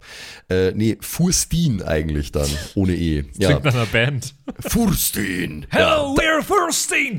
[0.48, 3.24] Äh, nee, Furstin eigentlich dann, ohne E.
[3.36, 4.34] Ja, Klingt nach einer Band.
[4.60, 5.66] Furstin.
[5.70, 7.18] Hello, we're Firsting!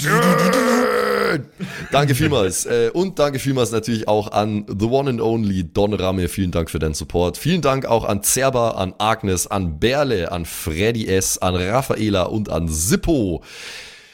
[1.92, 2.66] Danke vielmals.
[2.66, 6.30] Äh, und danke vielmals natürlich auch an The One and Only Don Ramme.
[6.30, 7.38] Vielen Dank für deinen Support.
[7.38, 12.50] Vielen Dank auch an Zerba, an Agnes, an Berle, an Freddy S., an Raffaela und
[12.50, 13.44] an Sippo.